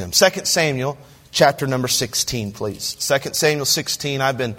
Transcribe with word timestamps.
them. 0.00 0.10
2 0.10 0.44
Samuel 0.44 0.98
chapter 1.30 1.66
number 1.66 1.88
16, 1.88 2.52
please. 2.52 2.94
2 2.94 3.34
Samuel 3.34 3.66
16. 3.66 4.20
I've 4.20 4.38
been 4.38 4.56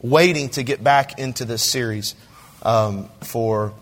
waiting 0.00 0.48
to 0.50 0.62
get 0.62 0.82
back 0.82 1.18
into 1.18 1.44
this 1.44 1.62
series 1.62 2.14
um, 2.62 3.08
for 3.22 3.72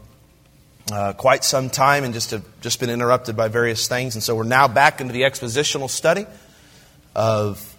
uh, 0.91 1.13
quite 1.13 1.45
some 1.45 1.71
time 1.71 2.05
and 2.05 2.13
just 2.13 2.33
have 2.33 2.45
just 2.61 2.81
been 2.81 2.91
interrupted 2.91 3.37
by 3.37 3.49
various 3.49 3.89
things. 3.89 4.15
And 4.15 4.23
so 4.23 4.35
we're 4.35 4.45
now 4.45 4.69
back 4.69 5.01
into 5.01 5.13
the 5.13 5.23
expositional 5.23 5.89
study 5.89 6.27
of, 7.15 7.75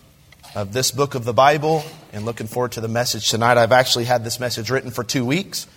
of 0.55 0.73
this 0.73 0.91
book 0.91 1.15
of 1.15 1.25
the 1.25 1.33
Bible 1.33 1.83
and 2.11 2.25
looking 2.25 2.47
forward 2.47 2.73
to 2.73 2.81
the 2.81 2.87
message 2.87 3.29
tonight. 3.29 3.57
I've 3.57 3.71
actually 3.71 4.05
had 4.05 4.23
this 4.23 4.39
message 4.39 4.69
written 4.69 4.91
for 4.91 5.03
two 5.03 5.25
weeks. 5.25 5.67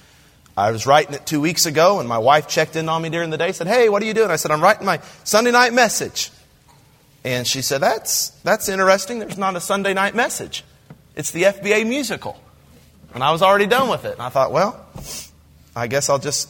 I 0.57 0.71
was 0.71 0.87
writing 0.87 1.15
it 1.15 1.27
two 1.27 1.41
weeks 1.41 1.67
ago, 1.67 2.01
and 2.01 2.09
my 2.09 2.17
wife 2.17 2.49
checked 2.49 2.77
in 2.77 2.89
on 2.89 3.03
me 3.03 3.11
during 3.11 3.29
the 3.29 3.37
day, 3.37 3.53
said, 3.53 3.67
Hey, 3.67 3.91
what 3.91 4.03
are 4.03 4.07
you 4.07 4.15
doing? 4.15 4.31
I 4.31 4.37
said, 4.37 4.51
I'm 4.51 4.63
writing 4.63 4.87
my 4.87 5.01
Sunday 5.23 5.51
night 5.51 5.75
message. 5.75 6.31
And 7.27 7.45
she 7.45 7.61
said, 7.61 7.81
That's, 7.81 8.31
that's 8.45 8.69
interesting. 8.69 9.19
There's 9.19 9.37
not 9.37 9.57
a 9.57 9.61
Sunday 9.61 9.93
night 9.95 10.15
message, 10.15 10.63
it's 11.17 11.33
the 11.33 11.43
FBA 11.43 11.87
musical. 11.87 12.41
And 13.13 13.25
I 13.25 13.33
was 13.33 13.43
already 13.43 13.67
done 13.67 13.89
with 13.89 14.05
it. 14.05 14.13
And 14.13 14.23
I 14.23 14.29
thought, 14.29 14.53
Well, 14.53 14.87
I 15.75 15.89
guess 15.89 16.09
I'll 16.09 16.21
just 16.21 16.49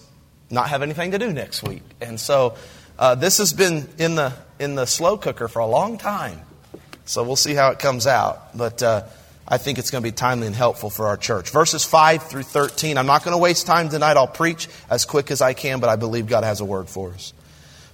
not 0.50 0.68
have 0.68 0.82
anything 0.82 1.12
to 1.12 1.18
do 1.18 1.32
next 1.32 1.62
week. 1.62 1.82
And 2.02 2.20
so 2.20 2.56
uh, 2.98 3.14
this 3.14 3.38
has 3.38 3.54
been 3.54 3.88
in 3.96 4.16
the, 4.16 4.34
in 4.58 4.74
the 4.74 4.84
slow 4.84 5.16
cooker 5.16 5.48
for 5.48 5.60
a 5.60 5.66
long 5.66 5.96
time. 5.96 6.42
So 7.06 7.22
we'll 7.22 7.36
see 7.36 7.54
how 7.54 7.70
it 7.70 7.80
comes 7.80 8.06
out. 8.06 8.56
But. 8.56 8.82
Uh, 8.82 9.02
I 9.48 9.58
think 9.58 9.78
it's 9.78 9.92
going 9.92 10.02
to 10.02 10.04
be 10.04 10.10
timely 10.10 10.48
and 10.48 10.56
helpful 10.56 10.90
for 10.90 11.06
our 11.06 11.16
church. 11.16 11.50
Verses 11.50 11.84
5 11.84 12.24
through 12.24 12.42
13. 12.42 12.98
I'm 12.98 13.06
not 13.06 13.22
going 13.22 13.32
to 13.32 13.38
waste 13.38 13.64
time 13.64 13.88
tonight. 13.88 14.16
I'll 14.16 14.26
preach 14.26 14.68
as 14.90 15.04
quick 15.04 15.30
as 15.30 15.40
I 15.40 15.54
can, 15.54 15.78
but 15.78 15.88
I 15.88 15.94
believe 15.94 16.26
God 16.26 16.42
has 16.42 16.60
a 16.60 16.64
word 16.64 16.88
for 16.88 17.12
us. 17.12 17.32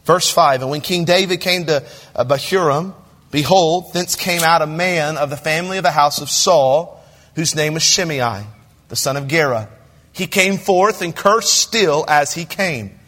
Verse 0.04 0.30
5 0.30 0.62
And 0.62 0.70
when 0.70 0.80
King 0.80 1.04
David 1.04 1.40
came 1.40 1.66
to 1.66 1.84
uh, 2.14 2.24
Bahurim, 2.24 2.94
behold, 3.30 3.92
thence 3.92 4.16
came 4.16 4.42
out 4.42 4.62
a 4.62 4.66
man 4.66 5.16
of 5.16 5.30
the 5.30 5.36
family 5.36 5.78
of 5.78 5.82
the 5.82 5.90
house 5.90 6.20
of 6.20 6.30
Saul, 6.30 7.02
whose 7.34 7.54
name 7.54 7.74
was 7.74 7.82
Shimei, 7.82 8.44
the 8.88 8.96
son 8.96 9.16
of 9.16 9.28
Gera. 9.28 9.68
He 10.12 10.26
came 10.26 10.58
forth 10.58 11.02
and 11.02 11.14
cursed 11.14 11.54
still 11.54 12.04
as 12.06 12.34
he 12.34 12.44
came. 12.44 12.98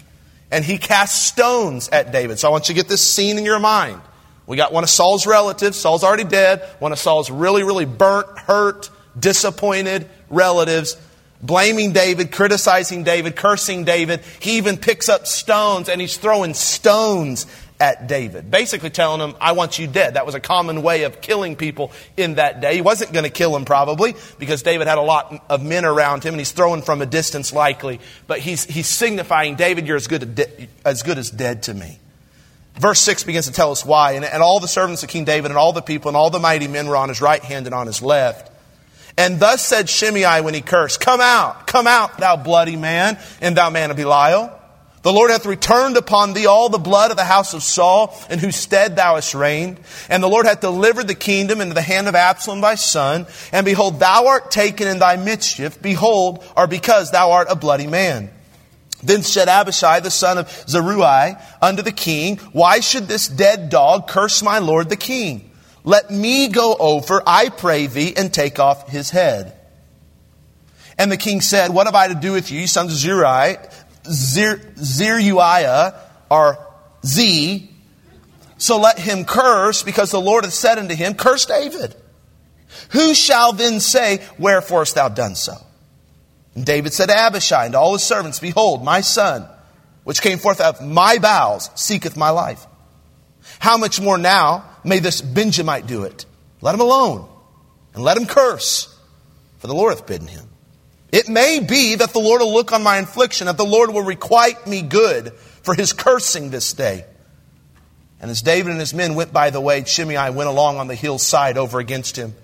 And 0.50 0.64
he 0.64 0.78
cast 0.78 1.26
stones 1.26 1.88
at 1.88 2.12
David. 2.12 2.38
So 2.38 2.48
I 2.48 2.50
want 2.50 2.68
you 2.68 2.74
to 2.74 2.80
get 2.80 2.88
this 2.88 3.02
scene 3.02 3.38
in 3.38 3.44
your 3.44 3.58
mind. 3.58 4.00
We 4.46 4.56
got 4.56 4.72
one 4.72 4.84
of 4.84 4.90
Saul's 4.90 5.26
relatives. 5.26 5.76
Saul's 5.76 6.04
already 6.04 6.24
dead. 6.24 6.62
One 6.78 6.92
of 6.92 6.98
Saul's 6.98 7.30
really, 7.30 7.62
really 7.62 7.86
burnt, 7.86 8.38
hurt, 8.38 8.90
disappointed 9.18 10.08
relatives 10.30 10.96
blaming 11.44 11.92
David, 11.92 12.32
criticizing 12.32 13.04
David, 13.04 13.36
cursing 13.36 13.84
David. 13.84 14.20
He 14.40 14.56
even 14.56 14.76
picks 14.76 15.08
up 15.08 15.26
stones 15.26 15.88
and 15.88 16.00
he's 16.00 16.16
throwing 16.16 16.54
stones 16.54 17.46
at 17.80 18.06
David, 18.06 18.50
basically 18.50 18.90
telling 18.90 19.20
him, 19.20 19.36
I 19.40 19.52
want 19.52 19.78
you 19.78 19.86
dead. 19.86 20.14
That 20.14 20.24
was 20.24 20.34
a 20.34 20.40
common 20.40 20.82
way 20.82 21.02
of 21.02 21.20
killing 21.20 21.56
people 21.56 21.92
in 22.16 22.36
that 22.36 22.60
day. 22.60 22.76
He 22.76 22.80
wasn't 22.80 23.12
going 23.12 23.24
to 23.24 23.30
kill 23.30 23.54
him 23.54 23.64
probably 23.64 24.14
because 24.38 24.62
David 24.62 24.86
had 24.86 24.96
a 24.96 25.02
lot 25.02 25.44
of 25.50 25.62
men 25.62 25.84
around 25.84 26.24
him 26.24 26.34
and 26.34 26.40
he's 26.40 26.52
throwing 26.52 26.82
from 26.82 27.02
a 27.02 27.06
distance 27.06 27.52
likely. 27.52 28.00
But 28.26 28.38
he's, 28.38 28.64
he's 28.64 28.86
signifying, 28.86 29.56
David, 29.56 29.86
you're 29.86 29.96
as 29.96 30.06
good, 30.06 30.48
as 30.84 31.02
good 31.02 31.18
as 31.18 31.30
dead 31.30 31.64
to 31.64 31.74
me. 31.74 31.98
Verse 32.76 33.00
6 33.00 33.24
begins 33.24 33.46
to 33.46 33.52
tell 33.52 33.70
us 33.70 33.84
why. 33.84 34.12
And, 34.12 34.24
and 34.24 34.42
all 34.42 34.60
the 34.60 34.68
servants 34.68 35.02
of 35.02 35.08
King 35.08 35.24
David 35.24 35.50
and 35.50 35.58
all 35.58 35.72
the 35.72 35.82
people 35.82 36.08
and 36.08 36.16
all 36.16 36.30
the 36.30 36.40
mighty 36.40 36.68
men 36.68 36.86
were 36.86 36.96
on 36.96 37.08
his 37.08 37.20
right 37.20 37.42
hand 37.42 37.66
and 37.66 37.74
on 37.74 37.86
his 37.86 38.02
left. 38.02 38.50
And 39.16 39.38
thus 39.38 39.64
said 39.64 39.88
Shimei 39.88 40.40
when 40.40 40.54
he 40.54 40.60
cursed, 40.60 41.00
Come 41.00 41.20
out, 41.20 41.66
come 41.66 41.86
out, 41.86 42.18
thou 42.18 42.36
bloody 42.36 42.76
man, 42.76 43.18
and 43.40 43.56
thou 43.56 43.70
man 43.70 43.90
of 43.90 43.96
Belial. 43.96 44.60
The 45.02 45.12
Lord 45.12 45.30
hath 45.30 45.44
returned 45.44 45.98
upon 45.98 46.32
thee 46.32 46.46
all 46.46 46.70
the 46.70 46.78
blood 46.78 47.10
of 47.10 47.18
the 47.18 47.24
house 47.24 47.52
of 47.52 47.62
Saul, 47.62 48.18
in 48.30 48.38
whose 48.38 48.56
stead 48.56 48.96
thou 48.96 49.16
hast 49.16 49.34
reigned. 49.34 49.78
And 50.08 50.22
the 50.22 50.30
Lord 50.30 50.46
hath 50.46 50.62
delivered 50.62 51.06
the 51.06 51.14
kingdom 51.14 51.60
into 51.60 51.74
the 51.74 51.82
hand 51.82 52.08
of 52.08 52.14
Absalom 52.14 52.62
thy 52.62 52.76
son. 52.76 53.26
And 53.52 53.66
behold, 53.66 54.00
thou 54.00 54.26
art 54.28 54.50
taken 54.50 54.88
in 54.88 54.98
thy 54.98 55.16
mischief, 55.16 55.80
behold, 55.80 56.42
or 56.56 56.66
because 56.66 57.10
thou 57.10 57.32
art 57.32 57.48
a 57.50 57.54
bloody 57.54 57.86
man. 57.86 58.30
Then 59.02 59.22
said 59.22 59.48
Abishai, 59.48 60.00
the 60.00 60.10
son 60.10 60.38
of 60.38 60.50
Zeruiah, 60.66 61.38
unto 61.60 61.82
the 61.82 61.92
king, 61.92 62.38
Why 62.52 62.80
should 62.80 63.06
this 63.06 63.28
dead 63.28 63.68
dog 63.68 64.08
curse 64.08 64.42
my 64.42 64.58
lord 64.58 64.88
the 64.88 64.96
king? 64.96 65.50
Let 65.84 66.10
me 66.10 66.48
go 66.48 66.74
over, 66.78 67.22
I 67.26 67.50
pray 67.50 67.86
thee, 67.86 68.14
and 68.16 68.32
take 68.32 68.58
off 68.58 68.88
his 68.88 69.10
head. 69.10 69.54
And 70.98 71.12
the 71.12 71.18
king 71.18 71.42
said, 71.42 71.72
What 71.72 71.86
have 71.86 71.94
I 71.94 72.08
to 72.08 72.14
do 72.14 72.32
with 72.32 72.50
you, 72.50 72.66
sons 72.66 72.92
of 72.92 72.98
Zeruiah, 72.98 73.70
Zeruiah, 74.06 75.94
or 76.30 76.58
Z? 77.04 77.70
So 78.56 78.80
let 78.80 78.98
him 78.98 79.26
curse, 79.26 79.82
because 79.82 80.10
the 80.10 80.20
Lord 80.20 80.44
hath 80.44 80.54
said 80.54 80.78
unto 80.78 80.94
him, 80.94 81.14
Curse 81.14 81.44
David. 81.44 81.94
Who 82.90 83.14
shall 83.14 83.52
then 83.52 83.80
say, 83.80 84.24
Wherefore 84.38 84.80
hast 84.80 84.94
thou 84.94 85.10
done 85.10 85.34
so? 85.34 85.54
And 86.54 86.64
David 86.64 86.94
said 86.94 87.06
to 87.06 87.16
Abishai 87.16 87.66
and 87.66 87.72
to 87.72 87.78
all 87.78 87.92
his 87.92 88.04
servants, 88.04 88.38
Behold, 88.38 88.82
my 88.82 89.02
son, 89.02 89.46
which 90.04 90.22
came 90.22 90.38
forth 90.38 90.60
out 90.60 90.80
of 90.80 90.86
my 90.86 91.18
bowels, 91.18 91.68
seeketh 91.74 92.16
my 92.16 92.30
life. 92.30 92.66
How 93.58 93.76
much 93.76 94.00
more 94.00 94.16
now 94.16 94.64
may 94.84 94.98
this 94.98 95.20
Benjamite 95.20 95.86
do 95.86 96.04
it? 96.04 96.26
Let 96.60 96.74
him 96.74 96.80
alone, 96.80 97.28
and 97.94 98.02
let 98.02 98.16
him 98.16 98.26
curse, 98.26 98.94
for 99.58 99.66
the 99.66 99.74
Lord 99.74 99.94
hath 99.94 100.06
bidden 100.06 100.28
him. 100.28 100.48
It 101.12 101.28
may 101.28 101.60
be 101.60 101.94
that 101.94 102.12
the 102.12 102.18
Lord 102.18 102.40
will 102.40 102.52
look 102.52 102.72
on 102.72 102.82
my 102.82 102.98
affliction, 102.98 103.46
that 103.46 103.56
the 103.56 103.64
Lord 103.64 103.92
will 103.92 104.02
requite 104.02 104.66
me 104.66 104.82
good 104.82 105.32
for 105.62 105.74
his 105.74 105.92
cursing 105.92 106.50
this 106.50 106.72
day. 106.72 107.04
And 108.20 108.30
as 108.30 108.42
David 108.42 108.70
and 108.70 108.80
his 108.80 108.94
men 108.94 109.14
went 109.14 109.32
by 109.32 109.50
the 109.50 109.60
way, 109.60 109.84
Shimei 109.84 110.30
went 110.30 110.48
along 110.48 110.78
on 110.78 110.88
the 110.88 110.94
hillside 110.94 111.58
over 111.58 111.78
against 111.78 112.16
him, 112.16 112.34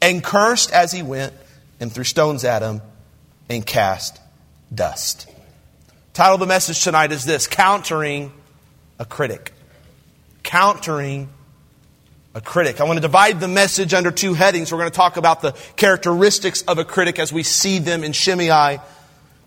and 0.00 0.22
cursed 0.22 0.72
as 0.72 0.92
he 0.92 1.02
went, 1.02 1.34
and 1.78 1.92
threw 1.92 2.04
stones 2.04 2.44
at 2.44 2.62
him 2.62 2.80
and 3.48 3.66
cast 3.66 4.18
dust. 4.74 5.28
Title 6.14 6.34
of 6.34 6.40
the 6.40 6.46
message 6.46 6.82
tonight 6.82 7.12
is 7.12 7.24
this 7.24 7.46
Countering 7.46 8.32
a 8.98 9.04
Critic. 9.04 9.52
Countering 10.42 11.28
a 12.36 12.40
critic. 12.42 12.82
I 12.82 12.84
want 12.84 12.98
to 12.98 13.00
divide 13.00 13.40
the 13.40 13.48
message 13.48 13.94
under 13.94 14.10
two 14.10 14.34
headings. 14.34 14.70
We're 14.70 14.76
going 14.76 14.90
to 14.90 14.94
talk 14.94 15.16
about 15.16 15.40
the 15.40 15.52
characteristics 15.76 16.60
of 16.68 16.76
a 16.76 16.84
critic 16.84 17.18
as 17.18 17.32
we 17.32 17.42
see 17.42 17.78
them 17.78 18.04
in 18.04 18.12
Shimei. 18.12 18.78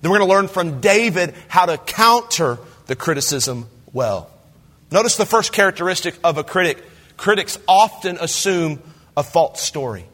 Then 0.01 0.11
we're 0.11 0.17
going 0.17 0.27
to 0.27 0.35
learn 0.35 0.47
from 0.47 0.81
David 0.81 1.35
how 1.49 1.67
to 1.67 1.77
counter 1.77 2.57
the 2.87 2.95
criticism 2.95 3.67
well. 3.93 4.27
Notice 4.89 5.17
the 5.17 5.27
first 5.27 5.53
characteristic 5.53 6.15
of 6.23 6.39
a 6.39 6.43
critic. 6.43 6.83
Critics 7.15 7.59
often 7.67 8.17
assume 8.19 8.81
a 9.15 9.21
false 9.21 9.61
story. 9.61 10.05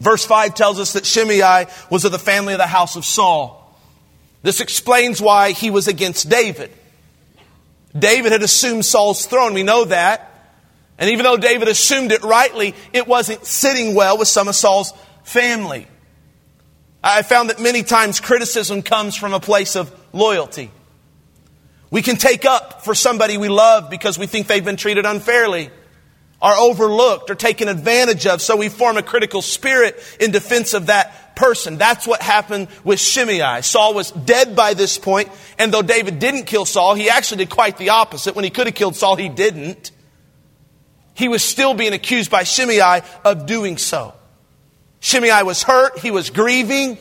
Verse 0.00 0.24
5 0.24 0.54
tells 0.54 0.78
us 0.78 0.92
that 0.92 1.04
Shimei 1.04 1.66
was 1.90 2.04
of 2.04 2.12
the 2.12 2.20
family 2.20 2.54
of 2.54 2.58
the 2.58 2.66
house 2.68 2.94
of 2.94 3.04
Saul. 3.04 3.76
This 4.44 4.60
explains 4.60 5.20
why 5.20 5.50
he 5.50 5.72
was 5.72 5.88
against 5.88 6.30
David. 6.30 6.70
David 7.98 8.30
had 8.30 8.42
assumed 8.42 8.84
Saul's 8.84 9.26
throne. 9.26 9.52
We 9.52 9.64
know 9.64 9.86
that. 9.86 10.29
And 11.00 11.10
even 11.10 11.24
though 11.24 11.38
David 11.38 11.66
assumed 11.66 12.12
it 12.12 12.22
rightly, 12.22 12.74
it 12.92 13.08
wasn't 13.08 13.44
sitting 13.44 13.94
well 13.94 14.18
with 14.18 14.28
some 14.28 14.46
of 14.48 14.54
Saul's 14.54 14.92
family. 15.24 15.86
I 17.02 17.22
found 17.22 17.50
that 17.50 17.58
many 17.58 17.82
times 17.82 18.20
criticism 18.20 18.82
comes 18.82 19.16
from 19.16 19.32
a 19.32 19.40
place 19.40 19.74
of 19.74 19.92
loyalty. 20.12 20.70
We 21.90 22.02
can 22.02 22.16
take 22.16 22.44
up 22.44 22.84
for 22.84 22.94
somebody 22.94 23.38
we 23.38 23.48
love 23.48 23.90
because 23.90 24.18
we 24.18 24.26
think 24.26 24.46
they've 24.46 24.64
been 24.64 24.76
treated 24.76 25.06
unfairly 25.06 25.70
are 26.42 26.56
overlooked 26.56 27.30
or 27.30 27.34
taken 27.34 27.68
advantage 27.68 28.26
of, 28.26 28.40
so 28.40 28.56
we 28.56 28.68
form 28.68 28.96
a 28.96 29.02
critical 29.02 29.42
spirit 29.42 29.98
in 30.18 30.30
defense 30.30 30.72
of 30.72 30.86
that 30.86 31.36
person. 31.36 31.76
That's 31.76 32.06
what 32.06 32.22
happened 32.22 32.68
with 32.82 32.98
Shimei. 32.98 33.60
Saul 33.62 33.94
was 33.94 34.10
dead 34.10 34.56
by 34.56 34.74
this 34.74 34.98
point, 34.98 35.28
and 35.58 35.72
though 35.72 35.82
David 35.82 36.18
didn't 36.18 36.44
kill 36.44 36.64
Saul, 36.64 36.94
he 36.94 37.10
actually 37.10 37.44
did 37.44 37.50
quite 37.50 37.76
the 37.76 37.90
opposite. 37.90 38.34
When 38.34 38.44
he 38.44 38.50
could 38.50 38.66
have 38.66 38.74
killed 38.74 38.96
Saul, 38.96 39.16
he 39.16 39.28
didn't. 39.28 39.90
He 41.14 41.28
was 41.28 41.42
still 41.42 41.74
being 41.74 41.92
accused 41.92 42.30
by 42.30 42.44
Shimei 42.44 43.02
of 43.24 43.46
doing 43.46 43.78
so. 43.78 44.14
Shimei 45.00 45.42
was 45.42 45.62
hurt, 45.62 45.98
he 45.98 46.10
was 46.10 46.30
grieving, 46.30 46.98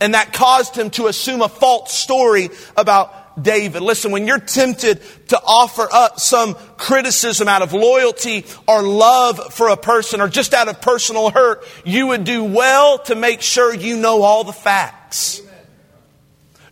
and 0.00 0.14
that 0.14 0.32
caused 0.32 0.76
him 0.76 0.90
to 0.90 1.06
assume 1.06 1.42
a 1.42 1.48
false 1.48 1.92
story 1.92 2.50
about 2.76 3.40
David. 3.40 3.82
Listen, 3.82 4.12
when 4.12 4.26
you're 4.26 4.38
tempted 4.38 5.00
to 5.28 5.40
offer 5.44 5.88
up 5.92 6.20
some 6.20 6.54
criticism 6.76 7.48
out 7.48 7.62
of 7.62 7.72
loyalty 7.72 8.44
or 8.66 8.82
love 8.82 9.52
for 9.52 9.68
a 9.68 9.76
person 9.76 10.20
or 10.20 10.28
just 10.28 10.54
out 10.54 10.68
of 10.68 10.80
personal 10.80 11.30
hurt, 11.30 11.64
you 11.84 12.08
would 12.08 12.24
do 12.24 12.42
well 12.42 12.98
to 13.00 13.14
make 13.14 13.42
sure 13.42 13.74
you 13.74 13.96
know 13.96 14.22
all 14.22 14.44
the 14.44 14.52
facts. 14.52 15.41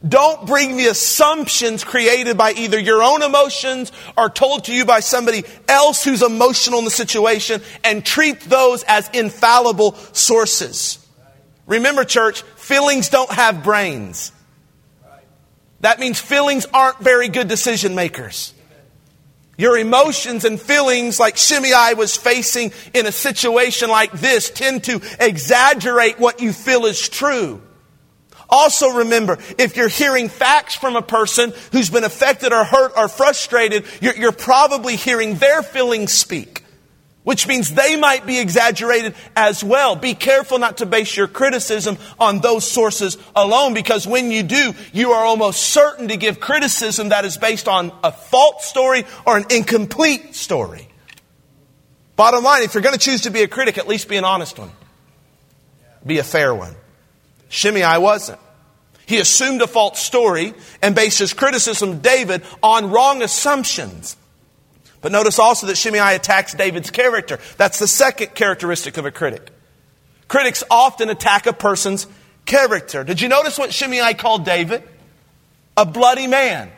Don't 0.07 0.47
bring 0.47 0.79
the 0.79 0.87
assumptions 0.87 1.85
created 1.85 2.39
by 2.39 2.53
either 2.53 2.79
your 2.79 3.03
own 3.03 3.23
emotions 3.23 3.93
or 4.17 4.31
told 4.31 4.65
to 4.65 4.73
you 4.73 4.87
by 4.87 5.01
somebody 5.01 5.45
else 5.69 6.03
who's 6.03 6.23
emotional 6.23 6.79
in 6.79 6.87
the 6.87 6.91
situation 6.91 7.61
and 7.85 8.05
treat 8.05 8.41
those 8.41 8.83
as 8.85 9.11
infallible 9.13 9.93
sources. 10.13 10.99
Remember, 11.67 12.05
church, 12.05 12.43
feelings 12.57 13.11
don't 13.11 13.31
have 13.31 13.63
brains. 13.63 14.33
That 15.81 16.01
means 16.01 16.19
feelings 16.19 16.67
aren't 16.73 16.99
very 17.01 17.29
good 17.29 17.49
decision 17.49 17.95
makers. 17.95 18.55
Your 19.59 19.77
emotions 19.77 20.47
and 20.47 20.59
feelings, 20.59 21.21
like 21.21 21.37
Shimei 21.37 21.93
was 21.95 22.17
facing 22.17 22.73
in 22.95 23.07
a 23.07 23.13
situation 23.13 23.91
like 23.91 24.13
this, 24.13 24.49
tend 24.49 24.85
to 24.85 25.03
exaggerate 25.21 26.19
what 26.19 26.41
you 26.41 26.55
feel 26.55 26.87
is 26.87 27.07
true. 27.07 27.61
Also 28.51 28.89
remember, 28.89 29.39
if 29.59 29.77
you're 29.77 29.89
hearing 29.89 30.29
facts 30.29 30.75
from 30.75 30.97
a 30.97 31.03
person 31.03 31.53
who's 31.73 31.91
been 31.91 32.05
affected 32.05 32.53
or 32.53 32.65
hurt 32.65 32.93
or 32.97 33.09
frustrated, 33.09 33.85
you're, 34.01 34.17
you're 34.17 34.33
probably 34.33 34.97
hearing 34.97 35.37
their 35.37 35.63
feelings 35.63 36.13
speak 36.13 36.61
which 37.23 37.47
means 37.47 37.75
they 37.75 37.97
might 37.97 38.27
be 38.27 38.39
exaggerated 38.39 39.15
as 39.37 39.63
well. 39.63 39.95
Be 39.95 40.15
careful 40.15 40.59
not 40.59 40.79
to 40.79 40.87
base 40.87 41.17
your 41.17 41.29
criticism 41.29 41.99
on 42.19 42.41
those 42.41 42.71
sources 42.71 43.19
alone 43.37 43.75
because 43.75 44.07
when 44.07 44.31
you 44.31 44.43
do, 44.43 44.75
you 44.93 45.13
are 45.13 45.25
almost 45.25 45.61
certain 45.61 46.09
to 46.09 46.17
give 46.17 46.41
criticism 46.41 47.11
that 47.11 47.25
is 47.25 47.37
based 47.37 47.69
on 47.69 47.93
a 48.03 48.11
false 48.11 48.65
story 48.65 49.05
or 49.27 49.37
an 49.37 49.45
incomplete 49.51 50.35
story. 50.35 50.89
Bottom 52.17 52.43
line, 52.43 52.63
if 52.63 52.75
you're 52.75 52.83
going 52.83 52.97
to 52.97 53.01
choose 53.01 53.23
to 53.23 53.31
be 53.31 53.43
a 53.43 53.49
critic, 53.49 53.79
at 53.79 53.87
least 53.87 54.09
be 54.09 54.17
an 54.17 54.25
honest 54.25 54.59
one. 54.59 54.71
Be 56.05 56.19
a 56.19 56.25
fair 56.25 56.55
one. 56.55 56.75
Shimei 57.51 57.99
wasn't. 57.99 58.41
He 59.05 59.19
assumed 59.19 59.61
a 59.61 59.67
false 59.67 60.01
story 60.01 60.55
and 60.81 60.95
based 60.95 61.19
his 61.19 61.35
criticism 61.35 61.91
of 61.91 62.03
David 62.03 62.43
on 62.63 62.91
wrong 62.91 63.23
assumptions. 63.23 64.17
But 65.01 65.11
notice 65.11 65.39
also 65.39 65.67
that 65.67 65.77
Shimei 65.77 66.15
attacks 66.15 66.55
David's 66.55 66.91
character. 66.91 67.41
That's 67.57 67.81
the 67.81 67.89
second 67.89 68.35
characteristic 68.35 68.97
of 68.97 69.07
a 69.07 69.11
critic. 69.11 69.51
Critics 70.29 70.63
often 70.71 71.11
attack 71.11 71.47
a 71.47 71.53
person's 71.53 72.07
character. 72.47 73.03
Did 73.03 73.21
you 73.21 73.29
notice 73.29 73.59
what 73.59 73.75
Shimei 73.75 74.15
called 74.15 74.45
David? 74.45 74.85
A 75.77 75.85
bloody 75.85 76.29
man. 76.29 76.71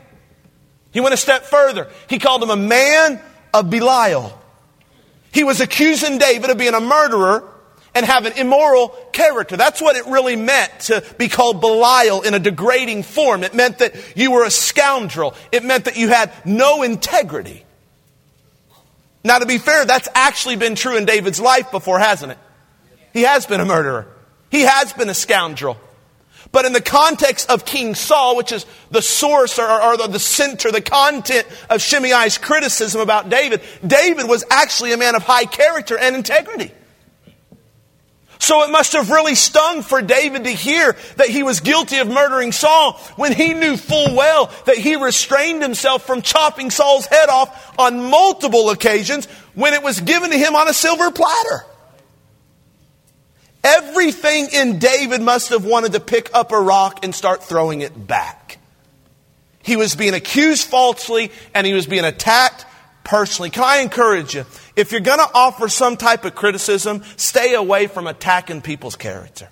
He 0.91 1.01
went 1.01 1.13
a 1.13 1.19
step 1.19 1.45
further. 1.45 1.91
He 2.09 2.19
called 2.19 2.43
him 2.43 2.51
a 2.51 2.57
man 2.57 3.21
of 3.53 3.69
Belial. 3.69 4.39
He 5.33 5.45
was 5.45 5.61
accusing 5.61 6.17
David 6.17 6.49
of 6.49 6.57
being 6.57 6.75
a 6.75 6.81
murderer 6.81 7.52
and 7.95 8.07
have 8.07 8.25
an 8.27 8.33
immoral 8.35 8.89
character. 9.13 9.57
That's 9.57 9.81
what 9.81 9.97
it 9.97 10.07
really 10.07 10.37
meant 10.37 10.81
to 10.81 11.05
be 11.19 11.29
called 11.29 11.61
Belial 11.61 12.23
in 12.23 12.35
a 12.35 12.39
degrading 12.39 13.03
form. 13.03 13.45
It 13.45 13.55
meant 13.55 13.79
that 13.79 13.95
you 14.17 14.31
were 14.33 14.45
a 14.45 14.51
scoundrel. 14.51 15.35
It 15.51 15.65
meant 15.65 15.85
that 15.85 15.97
you 15.97 16.09
had 16.09 16.33
no 16.45 16.83
integrity. 16.83 17.65
Now, 19.25 19.39
to 19.39 19.47
be 19.47 19.59
fair, 19.59 19.85
that's 19.85 20.09
actually 20.15 20.57
been 20.57 20.75
true 20.75 20.97
in 20.97 21.05
David's 21.05 21.41
life 21.41 21.71
before, 21.71 21.99
hasn't 21.99 22.33
it? 22.33 22.39
He 23.13 23.23
has 23.23 23.47
been 23.47 23.61
a 23.61 23.65
murderer. 23.65 24.09
He 24.51 24.63
has 24.63 24.93
been 24.93 25.09
a 25.09 25.15
scoundrel. 25.15 25.77
But 26.51 26.65
in 26.65 26.73
the 26.73 26.81
context 26.81 27.49
of 27.51 27.65
King 27.65 27.95
Saul, 27.95 28.37
which 28.37 28.53
is 28.53 28.67
the 28.91 29.01
source 29.01 29.59
or, 29.59 29.83
or 29.83 29.97
the 29.97 30.19
center, 30.19 30.73
the 30.73 30.83
content 30.83 31.47
of 31.71 31.81
Shimei's 31.81 32.37
criticism 32.37 33.01
about 33.01 33.29
David, 33.29 33.63
David 33.87 34.29
was 34.29 34.45
actually 34.51 34.93
a 34.93 34.97
man 34.97 35.15
of 35.15 35.23
high 35.23 35.45
character 35.45 35.97
and 35.97 36.17
integrity. 36.17 36.73
So 38.43 38.65
it 38.65 38.71
must 38.71 38.95
have 38.95 39.09
really 39.09 39.37
stung 39.37 39.83
for 39.83 40.03
David 40.03 40.43
to 40.45 40.51
hear 40.51 40.97
that 41.15 41.29
he 41.29 41.45
was 41.45 41.61
guilty 41.61 41.99
of 41.99 42.09
murdering 42.09 42.51
Saul 42.51 42.95
when 43.15 43.33
he 43.33 43.55
knew 43.55 43.77
full 43.77 44.17
well 44.17 44.51
that 44.67 44.77
he 44.77 44.97
restrained 44.97 45.63
himself 45.63 46.05
from 46.05 46.23
chopping 46.23 46.73
Saul's 46.73 47.07
head 47.07 47.29
off 47.29 47.79
on 47.79 48.11
multiple 48.11 48.71
occasions 48.71 49.27
when 49.55 49.75
it 49.75 49.85
was 49.85 50.01
given 50.01 50.33
to 50.33 50.37
him 50.37 50.57
on 50.57 50.67
a 50.67 50.73
silver 50.73 51.13
platter. 51.13 51.65
Everything 53.63 54.49
in 54.53 54.81
David 54.81 55.23
must 55.23 55.51
have 55.51 55.65
wanted 55.65 55.93
to 55.93 56.01
pick 56.01 56.29
up 56.35 56.51
a 56.51 56.61
rock 56.61 57.05
and 57.05 57.15
start 57.15 57.45
throwing 57.45 57.81
it 57.81 58.09
back. 58.09 58.59
He 59.63 59.77
was 59.77 59.95
being 59.95 60.15
accused 60.15 60.67
falsely 60.67 61.31
and 61.55 61.65
he 61.65 61.75
was 61.75 61.87
being 61.87 62.05
attacked 62.05 62.67
personally. 63.05 63.51
Can 63.51 63.65
I 63.65 63.79
encourage 63.79 64.35
you? 64.35 64.45
If 64.77 64.93
you're 64.93 65.01
going 65.01 65.19
to 65.19 65.31
offer 65.35 65.69
some 65.69 65.97
type 65.97 66.25
of 66.25 66.35
criticism, 66.35 67.03
stay 67.17 67.55
away 67.55 67.87
from 67.87 68.07
attacking 68.07 68.63
people's 68.63 68.97
character. 68.97 69.49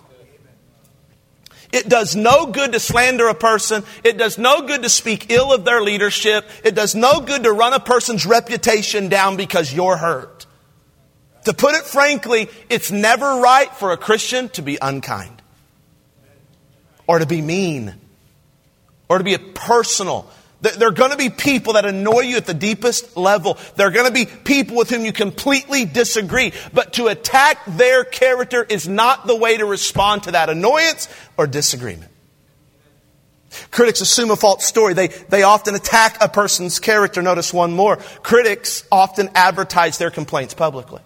It 1.72 1.88
does 1.88 2.16
no 2.16 2.46
good 2.46 2.72
to 2.72 2.80
slander 2.80 3.28
a 3.28 3.34
person. 3.34 3.84
It 4.02 4.18
does 4.18 4.38
no 4.38 4.62
good 4.62 4.82
to 4.82 4.88
speak 4.88 5.30
ill 5.30 5.52
of 5.52 5.64
their 5.64 5.80
leadership. 5.80 6.44
It 6.64 6.74
does 6.74 6.94
no 6.94 7.20
good 7.20 7.44
to 7.44 7.52
run 7.52 7.72
a 7.72 7.80
person's 7.80 8.26
reputation 8.26 9.08
down 9.08 9.36
because 9.36 9.72
you're 9.72 9.96
hurt. 9.96 10.46
To 11.44 11.54
put 11.54 11.74
it 11.74 11.84
frankly, 11.84 12.48
it's 12.68 12.90
never 12.90 13.40
right 13.40 13.72
for 13.76 13.92
a 13.92 13.96
Christian 13.96 14.48
to 14.50 14.62
be 14.62 14.78
unkind 14.80 15.40
or 17.06 17.18
to 17.18 17.26
be 17.26 17.40
mean 17.40 17.94
or 19.08 19.18
to 19.18 19.24
be 19.24 19.34
a 19.34 19.38
personal 19.38 20.28
there 20.62 20.88
are 20.88 20.92
going 20.92 21.10
to 21.10 21.16
be 21.16 21.30
people 21.30 21.74
that 21.74 21.86
annoy 21.86 22.20
you 22.20 22.36
at 22.36 22.46
the 22.46 22.54
deepest 22.54 23.16
level. 23.16 23.56
There 23.76 23.86
are 23.86 23.90
going 23.90 24.06
to 24.06 24.12
be 24.12 24.26
people 24.26 24.76
with 24.76 24.90
whom 24.90 25.04
you 25.04 25.12
completely 25.12 25.86
disagree. 25.86 26.52
But 26.72 26.94
to 26.94 27.06
attack 27.06 27.64
their 27.66 28.04
character 28.04 28.64
is 28.68 28.86
not 28.86 29.26
the 29.26 29.36
way 29.36 29.56
to 29.56 29.64
respond 29.64 30.24
to 30.24 30.32
that 30.32 30.50
annoyance 30.50 31.08
or 31.38 31.46
disagreement. 31.46 32.10
Critics 33.70 34.00
assume 34.00 34.30
a 34.30 34.36
false 34.36 34.64
story. 34.64 34.94
They, 34.94 35.08
they 35.08 35.42
often 35.42 35.74
attack 35.74 36.18
a 36.20 36.28
person's 36.28 36.78
character. 36.78 37.22
Notice 37.22 37.52
one 37.52 37.72
more. 37.72 37.96
Critics 38.22 38.84
often 38.92 39.30
advertise 39.34 39.98
their 39.98 40.10
complaints 40.10 40.54
publicly. 40.54 41.00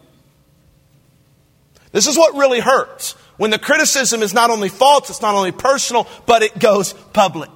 This 1.92 2.06
is 2.08 2.18
what 2.18 2.34
really 2.34 2.60
hurts. 2.60 3.12
When 3.36 3.50
the 3.50 3.58
criticism 3.58 4.22
is 4.22 4.34
not 4.34 4.50
only 4.50 4.68
false, 4.68 5.10
it's 5.10 5.22
not 5.22 5.34
only 5.36 5.52
personal, 5.52 6.08
but 6.26 6.42
it 6.42 6.58
goes 6.58 6.92
public. 6.92 7.50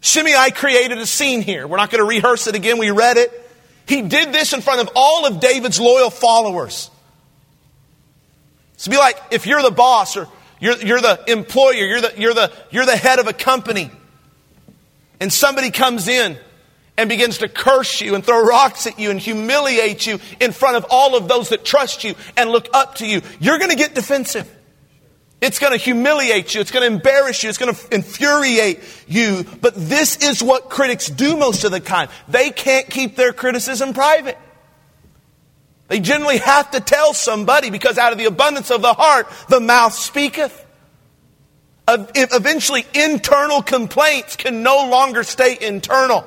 Shimei 0.00 0.50
created 0.54 0.98
a 0.98 1.06
scene 1.06 1.42
here. 1.42 1.66
We're 1.66 1.76
not 1.76 1.90
going 1.90 2.02
to 2.02 2.08
rehearse 2.08 2.46
it 2.46 2.54
again. 2.54 2.78
We 2.78 2.90
read 2.90 3.16
it. 3.16 3.36
He 3.86 4.02
did 4.02 4.32
this 4.32 4.52
in 4.52 4.60
front 4.60 4.80
of 4.80 4.90
all 4.94 5.26
of 5.26 5.40
David's 5.40 5.80
loyal 5.80 6.10
followers. 6.10 6.90
So 8.76 8.90
be 8.90 8.96
like 8.96 9.20
if 9.30 9.46
you're 9.46 9.62
the 9.62 9.70
boss 9.70 10.16
or 10.16 10.28
you're, 10.58 10.76
you're 10.76 11.00
the 11.00 11.22
employer, 11.26 11.72
you're 11.74 12.00
the, 12.00 12.14
you're, 12.16 12.34
the, 12.34 12.52
you're 12.70 12.86
the 12.86 12.96
head 12.96 13.18
of 13.18 13.26
a 13.26 13.32
company, 13.32 13.90
and 15.18 15.32
somebody 15.32 15.70
comes 15.70 16.08
in 16.08 16.38
and 16.96 17.08
begins 17.08 17.38
to 17.38 17.48
curse 17.48 18.00
you 18.00 18.14
and 18.14 18.24
throw 18.24 18.42
rocks 18.42 18.86
at 18.86 18.98
you 18.98 19.10
and 19.10 19.18
humiliate 19.18 20.06
you 20.06 20.18
in 20.38 20.52
front 20.52 20.76
of 20.76 20.86
all 20.90 21.16
of 21.16 21.28
those 21.28 21.48
that 21.48 21.64
trust 21.64 22.04
you 22.04 22.14
and 22.36 22.50
look 22.50 22.68
up 22.72 22.96
to 22.96 23.06
you, 23.06 23.22
you're 23.38 23.58
going 23.58 23.70
to 23.70 23.76
get 23.76 23.94
defensive. 23.94 24.50
It's 25.40 25.58
going 25.58 25.72
to 25.72 25.78
humiliate 25.78 26.54
you. 26.54 26.60
It's 26.60 26.70
going 26.70 26.88
to 26.88 26.94
embarrass 26.94 27.42
you. 27.42 27.48
It's 27.48 27.58
going 27.58 27.74
to 27.74 27.94
infuriate 27.94 28.80
you. 29.08 29.46
But 29.60 29.74
this 29.74 30.16
is 30.16 30.42
what 30.42 30.68
critics 30.68 31.06
do 31.06 31.36
most 31.36 31.64
of 31.64 31.72
the 31.72 31.80
time. 31.80 32.08
They 32.28 32.50
can't 32.50 32.88
keep 32.90 33.16
their 33.16 33.32
criticism 33.32 33.94
private. 33.94 34.36
They 35.88 35.98
generally 35.98 36.38
have 36.38 36.70
to 36.72 36.80
tell 36.80 37.14
somebody 37.14 37.70
because 37.70 37.98
out 37.98 38.12
of 38.12 38.18
the 38.18 38.26
abundance 38.26 38.70
of 38.70 38.82
the 38.82 38.92
heart, 38.92 39.28
the 39.48 39.60
mouth 39.60 39.94
speaketh. 39.94 40.66
Eventually, 41.88 42.86
internal 42.94 43.62
complaints 43.62 44.36
can 44.36 44.62
no 44.62 44.88
longer 44.88 45.24
stay 45.24 45.58
internal. 45.60 46.24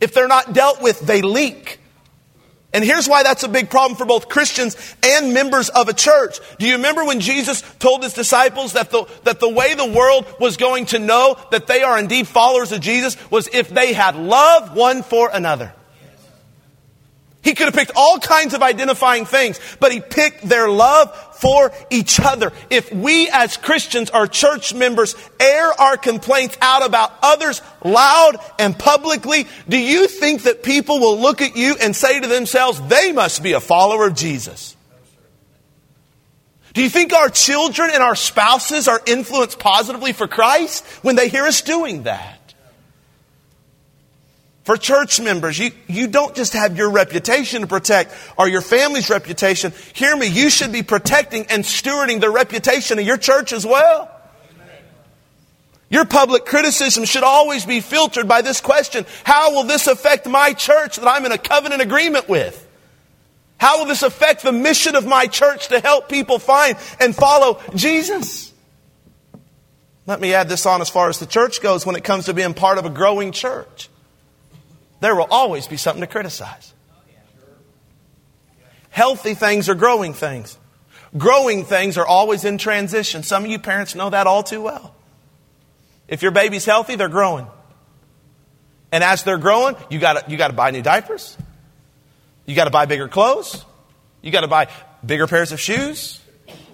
If 0.00 0.14
they're 0.14 0.26
not 0.26 0.52
dealt 0.52 0.82
with, 0.82 0.98
they 1.00 1.22
leak. 1.22 1.78
And 2.74 2.84
here's 2.84 3.08
why 3.08 3.22
that's 3.22 3.44
a 3.44 3.48
big 3.48 3.70
problem 3.70 3.96
for 3.96 4.04
both 4.04 4.28
Christians 4.28 4.76
and 5.02 5.32
members 5.32 5.68
of 5.68 5.88
a 5.88 5.92
church. 5.92 6.40
Do 6.58 6.66
you 6.66 6.74
remember 6.74 7.04
when 7.04 7.20
Jesus 7.20 7.62
told 7.78 8.02
his 8.02 8.12
disciples 8.12 8.72
that 8.72 8.90
the, 8.90 9.06
that 9.22 9.38
the 9.38 9.48
way 9.48 9.74
the 9.74 9.86
world 9.86 10.26
was 10.40 10.56
going 10.56 10.86
to 10.86 10.98
know 10.98 11.38
that 11.52 11.68
they 11.68 11.84
are 11.84 11.98
indeed 11.98 12.26
followers 12.26 12.72
of 12.72 12.80
Jesus 12.80 13.16
was 13.30 13.48
if 13.52 13.68
they 13.68 13.92
had 13.92 14.16
love 14.16 14.76
one 14.76 15.04
for 15.04 15.30
another? 15.32 15.72
He 17.44 17.54
could 17.54 17.66
have 17.66 17.74
picked 17.74 17.92
all 17.94 18.18
kinds 18.18 18.54
of 18.54 18.62
identifying 18.62 19.26
things, 19.26 19.60
but 19.78 19.92
he 19.92 20.00
picked 20.00 20.48
their 20.48 20.68
love 20.68 21.14
for 21.36 21.72
each 21.90 22.18
other. 22.18 22.52
If 22.70 22.90
we 22.90 23.28
as 23.28 23.58
Christians 23.58 24.08
or 24.08 24.26
church 24.26 24.72
members 24.72 25.14
air 25.38 25.78
our 25.78 25.98
complaints 25.98 26.56
out 26.62 26.86
about 26.86 27.12
others 27.22 27.60
loud 27.84 28.38
and 28.58 28.76
publicly, 28.78 29.46
do 29.68 29.76
you 29.76 30.08
think 30.08 30.44
that 30.44 30.62
people 30.62 31.00
will 31.00 31.20
look 31.20 31.42
at 31.42 31.54
you 31.54 31.76
and 31.80 31.94
say 31.94 32.18
to 32.18 32.26
themselves, 32.26 32.80
they 32.88 33.12
must 33.12 33.42
be 33.42 33.52
a 33.52 33.60
follower 33.60 34.06
of 34.06 34.14
Jesus? 34.14 34.74
Do 36.72 36.82
you 36.82 36.88
think 36.88 37.12
our 37.12 37.28
children 37.28 37.90
and 37.92 38.02
our 38.02 38.16
spouses 38.16 38.88
are 38.88 39.00
influenced 39.06 39.58
positively 39.58 40.14
for 40.14 40.26
Christ 40.26 40.84
when 41.02 41.14
they 41.14 41.28
hear 41.28 41.44
us 41.44 41.60
doing 41.60 42.04
that? 42.04 42.43
For 44.64 44.78
church 44.78 45.20
members, 45.20 45.58
you, 45.58 45.72
you 45.86 46.06
don't 46.06 46.34
just 46.34 46.54
have 46.54 46.76
your 46.76 46.90
reputation 46.90 47.60
to 47.60 47.66
protect 47.66 48.14
or 48.38 48.48
your 48.48 48.62
family's 48.62 49.10
reputation. 49.10 49.74
Hear 49.92 50.16
me, 50.16 50.26
you 50.26 50.48
should 50.48 50.72
be 50.72 50.82
protecting 50.82 51.46
and 51.50 51.64
stewarding 51.64 52.20
the 52.20 52.30
reputation 52.30 52.98
of 52.98 53.04
your 53.04 53.18
church 53.18 53.52
as 53.52 53.66
well. 53.66 54.10
Your 55.90 56.06
public 56.06 56.46
criticism 56.46 57.04
should 57.04 57.22
always 57.22 57.66
be 57.66 57.80
filtered 57.80 58.26
by 58.26 58.40
this 58.40 58.60
question 58.62 59.04
How 59.22 59.52
will 59.52 59.64
this 59.64 59.86
affect 59.86 60.26
my 60.26 60.54
church 60.54 60.96
that 60.96 61.06
I'm 61.06 61.26
in 61.26 61.32
a 61.32 61.38
covenant 61.38 61.82
agreement 61.82 62.26
with? 62.26 62.66
How 63.58 63.78
will 63.78 63.86
this 63.86 64.02
affect 64.02 64.42
the 64.42 64.50
mission 64.50 64.96
of 64.96 65.06
my 65.06 65.26
church 65.26 65.68
to 65.68 65.78
help 65.78 66.08
people 66.08 66.38
find 66.38 66.76
and 66.98 67.14
follow 67.14 67.60
Jesus? 67.74 68.52
Let 70.06 70.20
me 70.20 70.34
add 70.34 70.48
this 70.48 70.66
on 70.66 70.80
as 70.80 70.88
far 70.88 71.10
as 71.10 71.18
the 71.18 71.26
church 71.26 71.60
goes 71.60 71.84
when 71.86 71.96
it 71.96 72.04
comes 72.04 72.26
to 72.26 72.34
being 72.34 72.54
part 72.54 72.78
of 72.78 72.86
a 72.86 72.90
growing 72.90 73.30
church. 73.30 73.88
There 75.00 75.14
will 75.14 75.28
always 75.30 75.66
be 75.66 75.76
something 75.76 76.00
to 76.00 76.06
criticize. 76.06 76.72
Healthy 78.90 79.34
things 79.34 79.68
are 79.68 79.74
growing 79.74 80.14
things. 80.14 80.56
Growing 81.16 81.64
things 81.64 81.96
are 81.96 82.06
always 82.06 82.44
in 82.44 82.58
transition. 82.58 83.22
Some 83.22 83.44
of 83.44 83.50
you 83.50 83.58
parents 83.58 83.94
know 83.94 84.10
that 84.10 84.26
all 84.26 84.42
too 84.42 84.62
well. 84.62 84.94
If 86.08 86.22
your 86.22 86.32
baby's 86.32 86.64
healthy, 86.64 86.96
they're 86.96 87.08
growing. 87.08 87.46
And 88.92 89.02
as 89.02 89.24
they're 89.24 89.38
growing, 89.38 89.76
you 89.90 89.98
got 89.98 90.30
you 90.30 90.36
got 90.36 90.48
to 90.48 90.54
buy 90.54 90.70
new 90.70 90.82
diapers. 90.82 91.36
You 92.46 92.54
got 92.54 92.64
to 92.64 92.70
buy 92.70 92.86
bigger 92.86 93.08
clothes. 93.08 93.64
You 94.22 94.30
got 94.30 94.42
to 94.42 94.48
buy 94.48 94.68
bigger 95.04 95.26
pairs 95.26 95.52
of 95.52 95.60
shoes. 95.60 96.20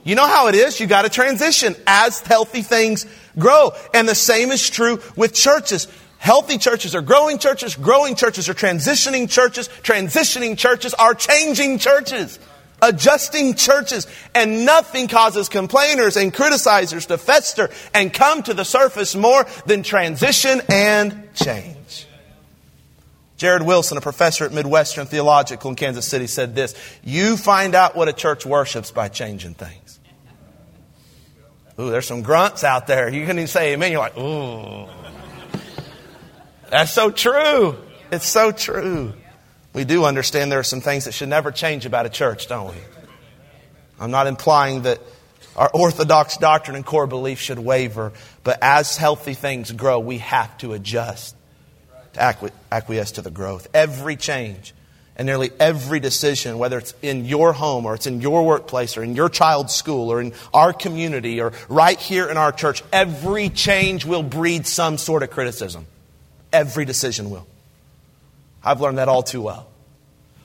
You 0.04 0.14
know 0.14 0.26
how 0.26 0.48
it 0.48 0.54
is. 0.54 0.80
You 0.80 0.86
got 0.86 1.02
to 1.02 1.08
transition 1.08 1.76
as 1.86 2.20
healthy 2.20 2.62
things 2.62 3.06
grow. 3.38 3.72
And 3.94 4.08
the 4.08 4.14
same 4.14 4.50
is 4.50 4.68
true 4.68 5.00
with 5.16 5.34
churches. 5.34 5.86
Healthy 6.20 6.58
churches 6.58 6.94
are 6.94 7.00
growing 7.00 7.38
churches. 7.38 7.74
Growing 7.74 8.14
churches 8.14 8.48
are 8.48 8.54
transitioning 8.54 9.28
churches. 9.28 9.68
Transitioning 9.82 10.56
churches 10.56 10.94
are 10.94 11.14
changing 11.14 11.78
churches 11.78 12.38
adjusting 12.82 13.54
churches, 13.54 14.06
and 14.34 14.64
nothing 14.64 15.08
causes 15.08 15.48
complainers 15.48 16.16
and 16.16 16.32
criticizers 16.32 17.06
to 17.06 17.18
fester 17.18 17.70
and 17.92 18.12
come 18.12 18.42
to 18.42 18.54
the 18.54 18.64
surface 18.64 19.14
more 19.14 19.46
than 19.66 19.82
transition 19.82 20.62
and 20.68 21.28
change. 21.34 22.06
Jared 23.36 23.62
Wilson, 23.62 23.96
a 23.96 24.00
professor 24.00 24.44
at 24.44 24.52
Midwestern 24.52 25.06
Theological 25.06 25.70
in 25.70 25.76
Kansas 25.76 26.06
City, 26.06 26.26
said 26.26 26.54
this 26.54 26.74
You 27.02 27.36
find 27.36 27.74
out 27.74 27.96
what 27.96 28.08
a 28.08 28.12
church 28.12 28.44
worships 28.44 28.90
by 28.90 29.08
changing 29.08 29.54
things. 29.54 29.98
Ooh, 31.78 31.90
there's 31.90 32.06
some 32.06 32.22
grunts 32.22 32.62
out 32.64 32.86
there. 32.86 33.08
You 33.08 33.24
can 33.24 33.38
even 33.38 33.46
say 33.46 33.72
amen. 33.72 33.92
You're 33.92 34.00
like, 34.00 34.18
ooh. 34.18 34.86
That's 36.70 36.92
so 36.92 37.10
true. 37.10 37.76
It's 38.10 38.26
so 38.26 38.52
true 38.52 39.12
we 39.72 39.84
do 39.84 40.04
understand 40.04 40.50
there 40.50 40.58
are 40.58 40.64
some 40.64 40.80
things 40.80 41.04
that 41.04 41.12
should 41.12 41.28
never 41.28 41.52
change 41.52 41.86
about 41.86 42.06
a 42.06 42.08
church, 42.08 42.48
don't 42.48 42.74
we? 42.74 42.80
I'm 44.00 44.10
not 44.10 44.26
implying 44.26 44.82
that 44.82 45.00
our 45.56 45.70
orthodox 45.72 46.36
doctrine 46.36 46.76
and 46.76 46.84
core 46.84 47.06
belief 47.06 47.38
should 47.40 47.58
waver, 47.58 48.12
but 48.42 48.58
as 48.62 48.96
healthy 48.96 49.34
things 49.34 49.70
grow, 49.70 50.00
we 50.00 50.18
have 50.18 50.56
to 50.58 50.72
adjust 50.72 51.36
to 52.14 52.20
acqui- 52.20 52.52
acquiesce 52.72 53.12
to 53.12 53.22
the 53.22 53.30
growth. 53.30 53.68
Every 53.74 54.16
change 54.16 54.74
and 55.16 55.26
nearly 55.26 55.50
every 55.60 56.00
decision, 56.00 56.58
whether 56.58 56.78
it's 56.78 56.94
in 57.02 57.26
your 57.26 57.52
home 57.52 57.84
or 57.84 57.94
it's 57.94 58.06
in 58.06 58.20
your 58.20 58.44
workplace 58.44 58.96
or 58.96 59.04
in 59.04 59.14
your 59.14 59.28
child's 59.28 59.74
school 59.74 60.10
or 60.10 60.20
in 60.20 60.32
our 60.54 60.72
community 60.72 61.40
or 61.40 61.52
right 61.68 61.98
here 61.98 62.28
in 62.28 62.36
our 62.36 62.52
church, 62.52 62.82
every 62.92 63.50
change 63.50 64.04
will 64.04 64.22
breed 64.22 64.66
some 64.66 64.98
sort 64.98 65.22
of 65.22 65.30
criticism. 65.30 65.86
Every 66.52 66.84
decision 66.84 67.30
will. 67.30 67.46
I've 68.62 68.80
learned 68.80 68.98
that 68.98 69.08
all 69.08 69.22
too 69.22 69.42
well. 69.42 69.68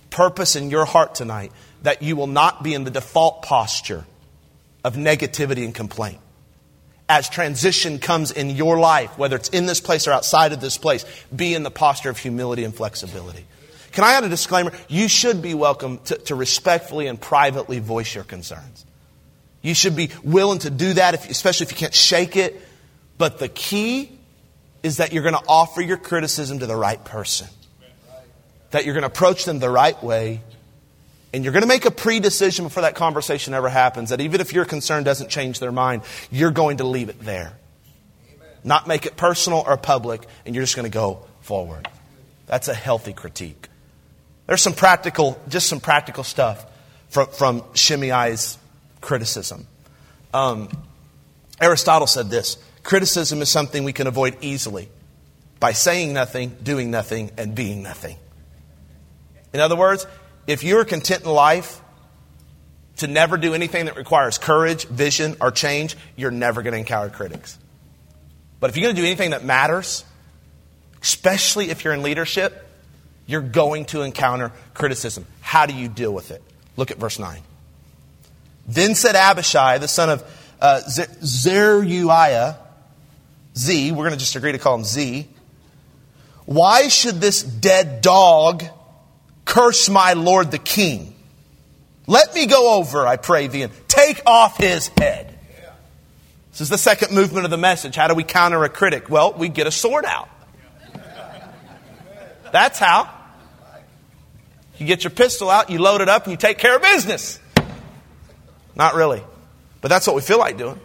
Purpose 0.10 0.56
in 0.56 0.70
your 0.70 0.86
heart 0.86 1.16
tonight 1.16 1.52
that 1.84 2.02
you 2.02 2.16
will 2.16 2.28
not 2.28 2.64
be 2.64 2.74
in 2.74 2.84
the 2.84 2.92
default 2.92 3.42
posture 3.42 4.06
of 4.84 4.96
negativity 4.96 5.66
and 5.66 5.74
complaint. 5.74 6.20
As 7.08 7.30
transition 7.30 8.00
comes 8.00 8.32
in 8.32 8.52
your 8.52 8.80
life, 8.80 9.18
whether 9.18 9.36
it's 9.36 9.50
in 9.50 9.66
this 9.66 9.82
place 9.82 10.08
or 10.08 10.12
outside 10.12 10.54
of 10.54 10.62
this 10.62 10.78
place, 10.78 11.06
be 11.36 11.54
in 11.54 11.64
the 11.64 11.72
posture 11.72 12.10
of 12.10 12.18
humility 12.18 12.64
and 12.64 12.74
flexibility. 12.74 13.46
Can 13.92 14.04
I 14.04 14.14
add 14.14 14.24
a 14.24 14.30
disclaimer? 14.30 14.72
You 14.88 15.08
should 15.08 15.42
be 15.42 15.54
welcome 15.54 16.00
to, 16.06 16.18
to 16.18 16.36
respectfully 16.36 17.08
and 17.08 17.20
privately 17.20 17.80
voice 17.80 18.14
your 18.14 18.24
concerns. 18.24 18.86
You 19.62 19.74
should 19.74 19.96
be 19.96 20.10
willing 20.24 20.60
to 20.60 20.70
do 20.70 20.94
that, 20.94 21.14
if, 21.14 21.30
especially 21.30 21.66
if 21.66 21.72
you 21.72 21.78
can't 21.78 21.94
shake 21.94 22.36
it. 22.36 22.60
But 23.18 23.40
the 23.40 23.48
key 23.48 24.15
is 24.86 24.98
that 24.98 25.12
you're 25.12 25.24
going 25.24 25.34
to 25.34 25.44
offer 25.48 25.82
your 25.82 25.98
criticism 25.98 26.60
to 26.60 26.68
the 26.68 26.76
right 26.76 27.04
person 27.04 27.48
that 28.76 28.84
you're 28.84 28.94
going 28.94 29.04
to 29.04 29.08
approach 29.08 29.46
them 29.46 29.60
the 29.60 29.70
right 29.70 30.04
way, 30.04 30.42
and 31.32 31.44
you're 31.46 31.54
going 31.54 31.64
to 31.64 31.68
make 31.68 31.86
a 31.86 31.92
pre 31.92 32.20
decision 32.20 32.66
before 32.66 32.82
that 32.82 32.94
conversation 32.94 33.54
ever 33.54 33.70
happens 33.70 34.10
that 34.10 34.20
even 34.20 34.42
if 34.42 34.52
your 34.52 34.66
concern 34.66 35.06
doesn't 35.06 35.30
change 35.30 35.60
their 35.60 35.72
mind, 35.72 36.02
you're 36.30 36.52
going 36.52 36.78
to 36.78 36.84
leave 36.84 37.08
it 37.08 37.20
there. 37.22 37.54
Not 38.66 38.86
make 38.86 39.06
it 39.06 39.16
personal 39.16 39.64
or 39.66 39.78
public, 39.78 40.28
and 40.46 40.54
you're 40.54 40.64
just 40.64 40.76
going 40.76 40.92
to 40.92 40.94
go 40.94 41.26
forward. 41.40 41.88
That's 42.48 42.68
a 42.68 42.74
healthy 42.74 43.14
critique. 43.14 43.70
There's 44.46 44.62
some 44.62 44.74
practical, 44.74 45.40
just 45.48 45.68
some 45.68 45.80
practical 45.80 46.26
stuff 46.26 46.66
from, 47.08 47.28
from 47.28 47.62
Shimei's 47.74 48.58
criticism. 49.00 49.68
Um, 50.34 50.70
Aristotle 51.62 52.08
said 52.08 52.30
this 52.30 52.58
criticism 52.86 53.42
is 53.42 53.50
something 53.50 53.84
we 53.84 53.92
can 53.92 54.08
avoid 54.08 54.38
easily 54.40 54.88
by 55.60 55.74
saying 55.74 56.14
nothing, 56.14 56.56
doing 56.64 56.92
nothing, 56.92 57.32
and 57.38 57.54
being 57.54 57.84
nothing. 57.84 58.16
In 59.52 59.60
other 59.60 59.76
words, 59.76 60.06
if 60.48 60.64
you're 60.64 60.86
content 60.86 61.24
in 61.24 61.30
life 61.32 61.82
to 62.98 63.08
never 63.08 63.36
do 63.36 63.54
anything 63.54 63.86
that 63.86 63.98
requires 63.98 64.38
courage, 64.38 64.86
vision, 64.86 65.36
or 65.42 65.52
change, 65.52 65.98
you're 66.16 66.32
never 66.32 66.62
going 66.62 66.74
to 66.74 66.78
encounter 66.78 67.10
critics. 67.10 67.58
But 68.60 68.70
if 68.70 68.78
you're 68.78 68.84
going 68.84 68.96
to 68.96 69.02
do 69.02 69.06
anything 69.06 69.32
that 69.32 69.44
matters, 69.44 70.06
especially 71.02 71.72
if 71.72 71.84
you're 71.84 71.94
in 71.94 72.04
leadership, 72.04 72.68
you're 73.26 73.42
going 73.42 73.86
to 73.86 74.04
encounter 74.04 74.52
criticism. 74.74 75.26
How 75.42 75.66
do 75.66 75.74
you 75.74 75.88
deal 75.88 76.14
with 76.14 76.32
it? 76.32 76.44
Look 76.78 76.92
at 76.92 76.98
verse 76.98 77.18
9. 77.18 77.42
Then 78.68 78.94
said 78.94 79.16
Abishai, 79.16 79.80
the 79.80 79.88
son 79.88 80.10
of 80.10 80.24
uh, 80.62 80.82
Zeruiah, 80.88 82.60
Z, 83.58 83.92
we're 83.92 83.98
going 83.98 84.12
to 84.12 84.18
just 84.18 84.36
agree 84.36 84.52
to 84.52 84.58
call 84.60 84.76
him 84.76 84.84
Z, 84.84 85.28
why 86.46 86.88
should 86.88 87.22
this 87.22 87.42
dead 87.42 88.02
dog 88.02 88.64
curse 89.46 89.88
my 89.90 90.14
Lord 90.14 90.52
the 90.52 90.58
king. 90.58 91.14
Let 92.08 92.36
me 92.36 92.46
go 92.48 92.78
over, 92.78 93.08
I 93.08 93.18
pray 93.18 93.48
thee, 93.48 93.62
and 93.62 93.72
take 93.88 94.22
off 94.26 94.58
his 94.58 94.90
head. 94.90 95.32
This 96.52 96.62
is 96.62 96.70
the 96.70 96.78
second 96.78 97.14
movement 97.14 97.46
of 97.46 97.52
the 97.52 97.58
message. 97.58 97.96
How 97.96 98.08
do 98.08 98.16
we 98.16 98.24
counter 98.24 98.64
a 98.64 98.70
critic? 98.70 99.10
Well, 99.10 99.34
we 99.34 99.50
get 99.50 99.68
a 99.68 99.72
sword 99.72 100.06
out. 100.06 100.30
That's 102.52 102.80
how. 102.80 103.10
You 104.78 104.86
get 104.86 105.04
your 105.04 105.12
pistol 105.12 105.50
out, 105.50 105.70
you 105.70 105.80
load 105.80 106.02
it 106.02 106.10
up, 106.10 106.24
and 106.24 106.32
you 106.32 106.38
take 106.38 106.58
care 106.58 106.76
of 106.76 106.82
business. 106.82 107.40
Not 108.76 108.96
really. 108.96 109.24
But 109.82 109.90
that's 109.90 110.08
what 110.08 110.16
we 110.16 110.22
feel 110.22 110.40
like 110.40 110.58
doing. 110.58 110.80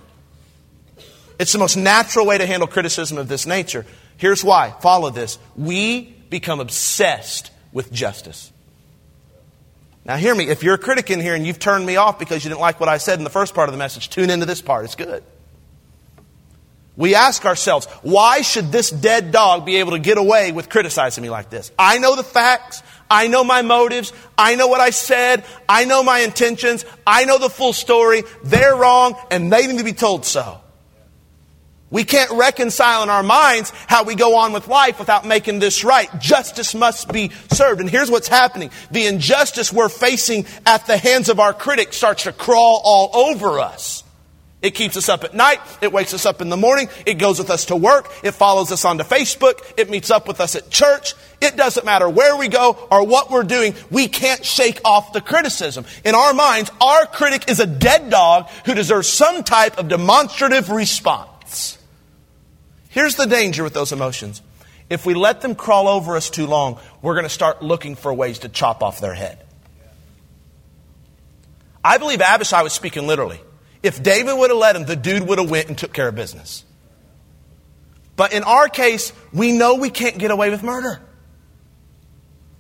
It's 1.41 1.53
the 1.53 1.59
most 1.59 1.75
natural 1.75 2.27
way 2.27 2.37
to 2.37 2.45
handle 2.45 2.69
criticism 2.69 3.17
of 3.17 3.27
this 3.27 3.47
nature. 3.47 3.87
Here's 4.19 4.45
why. 4.45 4.75
Follow 4.83 5.09
this. 5.09 5.39
We 5.57 6.03
become 6.29 6.61
obsessed 6.61 7.51
with 7.73 7.91
justice. 7.91 8.53
Now, 10.05 10.17
hear 10.17 10.35
me. 10.35 10.49
If 10.49 10.63
you're 10.63 10.75
a 10.75 10.79
critic 10.79 11.11
in 11.11 11.19
here 11.19 11.35
and 11.35 11.47
you've 11.47 11.59
turned 11.59 11.87
me 11.87 11.97
off 11.97 12.19
because 12.19 12.45
you 12.45 12.51
didn't 12.51 12.61
like 12.61 12.79
what 12.79 12.91
I 12.91 12.99
said 12.99 13.19
in 13.19 13.25
the 13.25 13.31
first 13.31 13.55
part 13.55 13.71
of 13.71 13.73
the 13.73 13.79
message, 13.79 14.11
tune 14.11 14.29
into 14.29 14.45
this 14.45 14.61
part. 14.61 14.85
It's 14.85 14.97
good. 14.97 15.25
We 16.95 17.15
ask 17.15 17.47
ourselves, 17.47 17.87
why 18.03 18.43
should 18.43 18.71
this 18.71 18.91
dead 18.91 19.33
dog 19.33 19.65
be 19.65 19.77
able 19.77 19.93
to 19.93 19.99
get 19.99 20.19
away 20.19 20.53
with 20.53 20.69
criticizing 20.69 21.23
me 21.23 21.31
like 21.31 21.49
this? 21.49 21.73
I 21.79 21.97
know 21.97 22.17
the 22.17 22.23
facts. 22.23 22.83
I 23.11 23.29
know 23.29 23.45
my 23.45 23.63
motives. 23.63 24.13
I 24.37 24.57
know 24.57 24.67
what 24.67 24.83
I 24.83 24.91
said. 24.91 25.45
I 25.67 25.87
know 25.87 26.03
my 26.03 26.19
intentions. 26.19 26.85
I 27.07 27.25
know 27.25 27.39
the 27.39 27.49
full 27.49 27.73
story. 27.73 28.25
They're 28.45 28.77
wrong 28.77 29.17
and 29.31 29.51
they 29.51 29.67
need 29.67 29.79
to 29.79 29.85
be 29.85 29.95
told 29.95 30.27
so. 30.27 30.61
We 31.91 32.05
can't 32.05 32.31
reconcile 32.31 33.03
in 33.03 33.11
our 33.11 33.25
minds 33.25 33.71
how 33.89 34.05
we 34.05 34.15
go 34.15 34.37
on 34.37 34.53
with 34.53 34.69
life 34.69 35.01
without 35.01 35.27
making 35.27 35.59
this 35.59 35.83
right. 35.83 36.09
Justice 36.21 36.73
must 36.75 37.13
be 37.13 37.33
served. 37.51 37.81
And 37.81 37.91
here's 37.91 38.11
what's 38.11 38.29
happening. 38.29 38.71
The 38.93 39.07
injustice 39.07 39.73
we're 39.73 39.89
facing 39.89 40.47
at 40.65 40.87
the 40.87 40.97
hands 40.97 41.29
of 41.29 41.41
our 41.41 41.53
critics 41.53 41.97
starts 41.97 42.25
to 42.25 42.33
crawl 42.33 42.81
all 42.85 43.11
over 43.29 43.59
us. 43.59 44.05
It 44.63 44.75
keeps 44.75 44.97
us 44.97 45.09
up 45.09 45.25
at 45.25 45.35
night. 45.35 45.59
It 45.81 45.91
wakes 45.91 46.13
us 46.13 46.27
up 46.27 46.41
in 46.41 46.51
the 46.51 46.57
morning. 46.57 46.89
It 47.07 47.15
goes 47.15 47.39
with 47.39 47.51
us 47.51 47.65
to 47.67 47.77
work. 47.77 48.13
It 48.23 48.33
follows 48.33 48.71
us 48.71 48.85
onto 48.85 49.05
Facebook. 49.05 49.59
It 49.77 49.89
meets 49.89 50.11
up 50.11 50.29
with 50.29 50.41
us 50.41 50.55
at 50.55 50.71
church. 50.71 51.15
It 51.41 51.57
doesn't 51.57 51.87
matter 51.87 52.09
where 52.09 52.37
we 52.37 52.49
go 52.49 52.77
or 52.91 53.05
what 53.07 53.31
we're 53.31 53.43
doing. 53.43 53.75
We 53.91 54.07
can't 54.07 54.45
shake 54.45 54.79
off 54.85 55.15
the 55.15 55.23
criticism. 55.23 55.87
In 56.05 56.15
our 56.15 56.35
minds, 56.35 56.71
our 56.81 57.07
critic 57.07 57.51
is 57.51 57.59
a 57.59 57.67
dead 57.67 58.11
dog 58.11 58.49
who 58.67 58.75
deserves 58.75 59.09
some 59.09 59.43
type 59.43 59.79
of 59.79 59.89
demonstrative 59.89 60.69
response. 60.69 61.79
Here's 62.91 63.15
the 63.15 63.27
danger 63.27 63.65
with 63.65 63.73
those 63.73 63.93
emotions. 63.93 64.43
If 64.91 65.07
we 65.07 65.15
let 65.15 65.41
them 65.41 65.55
crawl 65.55 65.87
over 65.87 66.17
us 66.17 66.29
too 66.29 66.47
long, 66.47 66.79
we're 67.01 67.15
going 67.15 67.25
to 67.25 67.31
start 67.31 67.63
looking 67.63 67.95
for 67.95 68.13
ways 68.13 68.41
to 68.41 68.49
chop 68.49 68.83
off 68.83 69.01
their 69.01 69.15
head. 69.15 69.39
I 71.85 71.99
believe 71.99 72.21
Abishai 72.21 72.63
was 72.63 72.73
speaking 72.73 73.07
literally. 73.07 73.41
If 73.83 74.03
David 74.03 74.37
would 74.37 74.51
have 74.51 74.59
let 74.59 74.77
him, 74.77 74.85
the 74.85 74.97
dude 74.97 75.27
would 75.27 75.39
have 75.39 75.49
went 75.49 75.69
and 75.69 75.79
took 75.79 75.93
care 75.93 76.09
of 76.09 76.15
business. 76.17 76.65
But 78.17 78.33
in 78.33 78.43
our 78.43 78.69
case, 78.69 79.13
we 79.33 79.53
know 79.53 79.77
we 79.77 79.89
can't 79.89 80.19
get 80.19 80.33
away 80.33 80.51
with 80.51 80.63
murder. 80.63 81.01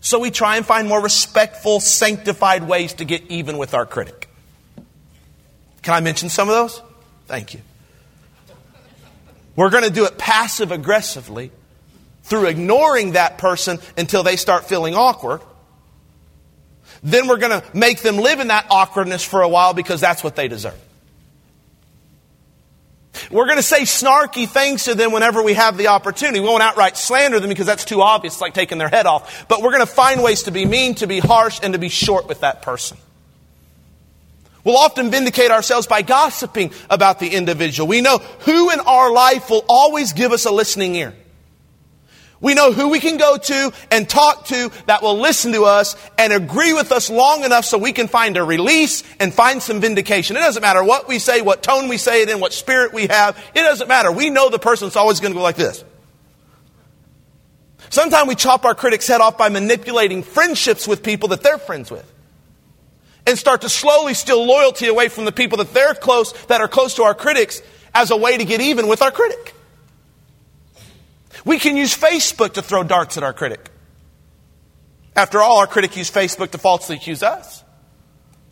So 0.00 0.20
we 0.20 0.30
try 0.30 0.56
and 0.56 0.64
find 0.64 0.88
more 0.88 1.02
respectful, 1.02 1.80
sanctified 1.80 2.66
ways 2.66 2.94
to 2.94 3.04
get 3.04 3.24
even 3.30 3.58
with 3.58 3.74
our 3.74 3.84
critic. 3.84 4.30
Can 5.82 5.94
I 5.94 6.00
mention 6.00 6.28
some 6.28 6.48
of 6.48 6.54
those? 6.54 6.80
Thank 7.26 7.54
you. 7.54 7.60
We're 9.56 9.70
going 9.70 9.84
to 9.84 9.90
do 9.90 10.04
it 10.04 10.18
passive 10.18 10.72
aggressively 10.72 11.50
through 12.22 12.46
ignoring 12.46 13.12
that 13.12 13.38
person 13.38 13.78
until 13.96 14.22
they 14.22 14.36
start 14.36 14.68
feeling 14.68 14.94
awkward. 14.94 15.40
Then 17.02 17.28
we're 17.28 17.38
going 17.38 17.60
to 17.60 17.76
make 17.76 18.00
them 18.02 18.18
live 18.18 18.40
in 18.40 18.48
that 18.48 18.66
awkwardness 18.70 19.24
for 19.24 19.42
a 19.42 19.48
while 19.48 19.74
because 19.74 20.00
that's 20.00 20.22
what 20.22 20.36
they 20.36 20.48
deserve. 20.48 20.78
We're 23.30 23.46
going 23.46 23.58
to 23.58 23.62
say 23.62 23.82
snarky 23.82 24.48
things 24.48 24.84
to 24.84 24.94
them 24.94 25.12
whenever 25.12 25.42
we 25.42 25.54
have 25.54 25.76
the 25.76 25.88
opportunity. 25.88 26.40
We 26.40 26.46
won't 26.46 26.62
outright 26.62 26.96
slander 26.96 27.40
them 27.40 27.48
because 27.48 27.66
that's 27.66 27.84
too 27.84 28.02
obvious, 28.02 28.40
like 28.40 28.54
taking 28.54 28.78
their 28.78 28.88
head 28.88 29.06
off. 29.06 29.46
But 29.48 29.62
we're 29.62 29.72
going 29.72 29.86
to 29.86 29.92
find 29.92 30.22
ways 30.22 30.44
to 30.44 30.50
be 30.50 30.64
mean, 30.64 30.94
to 30.96 31.06
be 31.06 31.20
harsh, 31.20 31.60
and 31.62 31.72
to 31.72 31.78
be 31.78 31.88
short 31.88 32.28
with 32.28 32.40
that 32.40 32.62
person. 32.62 32.96
We'll 34.64 34.76
often 34.76 35.10
vindicate 35.10 35.50
ourselves 35.50 35.86
by 35.86 36.02
gossiping 36.02 36.72
about 36.88 37.18
the 37.18 37.28
individual. 37.28 37.88
We 37.88 38.00
know 38.00 38.18
who 38.18 38.70
in 38.70 38.80
our 38.80 39.12
life 39.12 39.50
will 39.50 39.64
always 39.68 40.12
give 40.12 40.32
us 40.32 40.44
a 40.44 40.50
listening 40.50 40.94
ear. 40.96 41.14
We 42.42 42.54
know 42.54 42.72
who 42.72 42.88
we 42.88 43.00
can 43.00 43.18
go 43.18 43.36
to 43.36 43.72
and 43.90 44.08
talk 44.08 44.46
to 44.46 44.70
that 44.86 45.02
will 45.02 45.18
listen 45.18 45.52
to 45.52 45.64
us 45.64 45.94
and 46.16 46.32
agree 46.32 46.72
with 46.72 46.90
us 46.90 47.10
long 47.10 47.44
enough 47.44 47.66
so 47.66 47.76
we 47.76 47.92
can 47.92 48.08
find 48.08 48.36
a 48.38 48.44
release 48.44 49.02
and 49.18 49.32
find 49.32 49.62
some 49.62 49.80
vindication. 49.80 50.36
It 50.36 50.40
doesn't 50.40 50.62
matter 50.62 50.82
what 50.82 51.06
we 51.06 51.18
say, 51.18 51.42
what 51.42 51.62
tone 51.62 51.88
we 51.88 51.98
say 51.98 52.22
it 52.22 52.30
in, 52.30 52.40
what 52.40 52.54
spirit 52.54 52.94
we 52.94 53.08
have. 53.08 53.36
It 53.54 53.60
doesn't 53.60 53.88
matter. 53.88 54.10
We 54.10 54.30
know 54.30 54.48
the 54.48 54.58
person's 54.58 54.96
always 54.96 55.20
going 55.20 55.34
to 55.34 55.38
go 55.38 55.42
like 55.42 55.56
this. 55.56 55.84
Sometimes 57.90 58.28
we 58.28 58.36
chop 58.36 58.64
our 58.64 58.74
critic's 58.74 59.06
head 59.06 59.20
off 59.20 59.36
by 59.36 59.50
manipulating 59.50 60.22
friendships 60.22 60.88
with 60.88 61.02
people 61.02 61.30
that 61.30 61.42
they're 61.42 61.58
friends 61.58 61.90
with. 61.90 62.09
And 63.26 63.38
start 63.38 63.60
to 63.62 63.68
slowly 63.68 64.14
steal 64.14 64.44
loyalty 64.44 64.86
away 64.88 65.08
from 65.08 65.24
the 65.24 65.32
people 65.32 65.58
that 65.58 65.72
they're 65.72 65.94
close, 65.94 66.32
that 66.46 66.60
are 66.60 66.68
close 66.68 66.94
to 66.94 67.02
our 67.02 67.14
critics 67.14 67.62
as 67.94 68.10
a 68.10 68.16
way 68.16 68.36
to 68.36 68.44
get 68.44 68.60
even 68.60 68.88
with 68.88 69.02
our 69.02 69.10
critic. 69.10 69.54
We 71.44 71.58
can 71.58 71.76
use 71.76 71.96
Facebook 71.96 72.54
to 72.54 72.62
throw 72.62 72.82
darts 72.82 73.16
at 73.16 73.22
our 73.22 73.32
critic. 73.32 73.70
After 75.16 75.40
all, 75.40 75.58
our 75.58 75.66
critic 75.66 75.96
used 75.96 76.14
Facebook 76.14 76.50
to 76.52 76.58
falsely 76.58 76.96
accuse 76.96 77.22
us, 77.22 77.64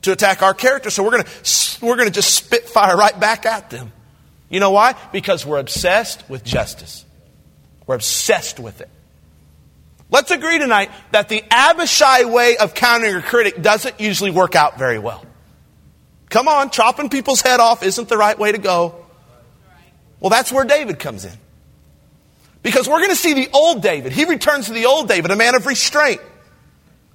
to 0.02 0.12
attack 0.12 0.42
our 0.42 0.54
character. 0.54 0.90
So 0.90 1.02
we're 1.02 1.12
going 1.12 1.24
to 1.24 1.86
we're 1.86 1.96
going 1.96 2.08
to 2.08 2.14
just 2.14 2.34
spit 2.34 2.68
fire 2.68 2.96
right 2.96 3.18
back 3.18 3.46
at 3.46 3.70
them. 3.70 3.92
You 4.48 4.60
know 4.60 4.70
why? 4.70 4.94
Because 5.12 5.44
we're 5.46 5.58
obsessed 5.58 6.28
with 6.28 6.44
justice. 6.44 7.04
We're 7.86 7.94
obsessed 7.96 8.58
with 8.58 8.80
it. 8.80 8.88
Let's 10.10 10.30
agree 10.30 10.58
tonight 10.58 10.90
that 11.10 11.28
the 11.28 11.44
Abishai 11.50 12.24
way 12.24 12.56
of 12.56 12.74
countering 12.74 13.14
a 13.16 13.22
critic 13.22 13.60
doesn't 13.60 14.00
usually 14.00 14.30
work 14.30 14.54
out 14.54 14.78
very 14.78 14.98
well. 14.98 15.24
Come 16.30 16.48
on, 16.48 16.70
chopping 16.70 17.10
people's 17.10 17.42
head 17.42 17.60
off 17.60 17.82
isn't 17.82 18.08
the 18.08 18.16
right 18.16 18.38
way 18.38 18.52
to 18.52 18.58
go. 18.58 19.04
Well, 20.20 20.30
that's 20.30 20.50
where 20.50 20.64
David 20.64 20.98
comes 20.98 21.24
in. 21.24 21.32
Because 22.62 22.88
we're 22.88 22.98
going 22.98 23.10
to 23.10 23.16
see 23.16 23.34
the 23.34 23.48
old 23.52 23.82
David. 23.82 24.12
He 24.12 24.24
returns 24.24 24.66
to 24.66 24.72
the 24.72 24.86
old 24.86 25.08
David, 25.08 25.30
a 25.30 25.36
man 25.36 25.54
of 25.54 25.66
restraint, 25.66 26.20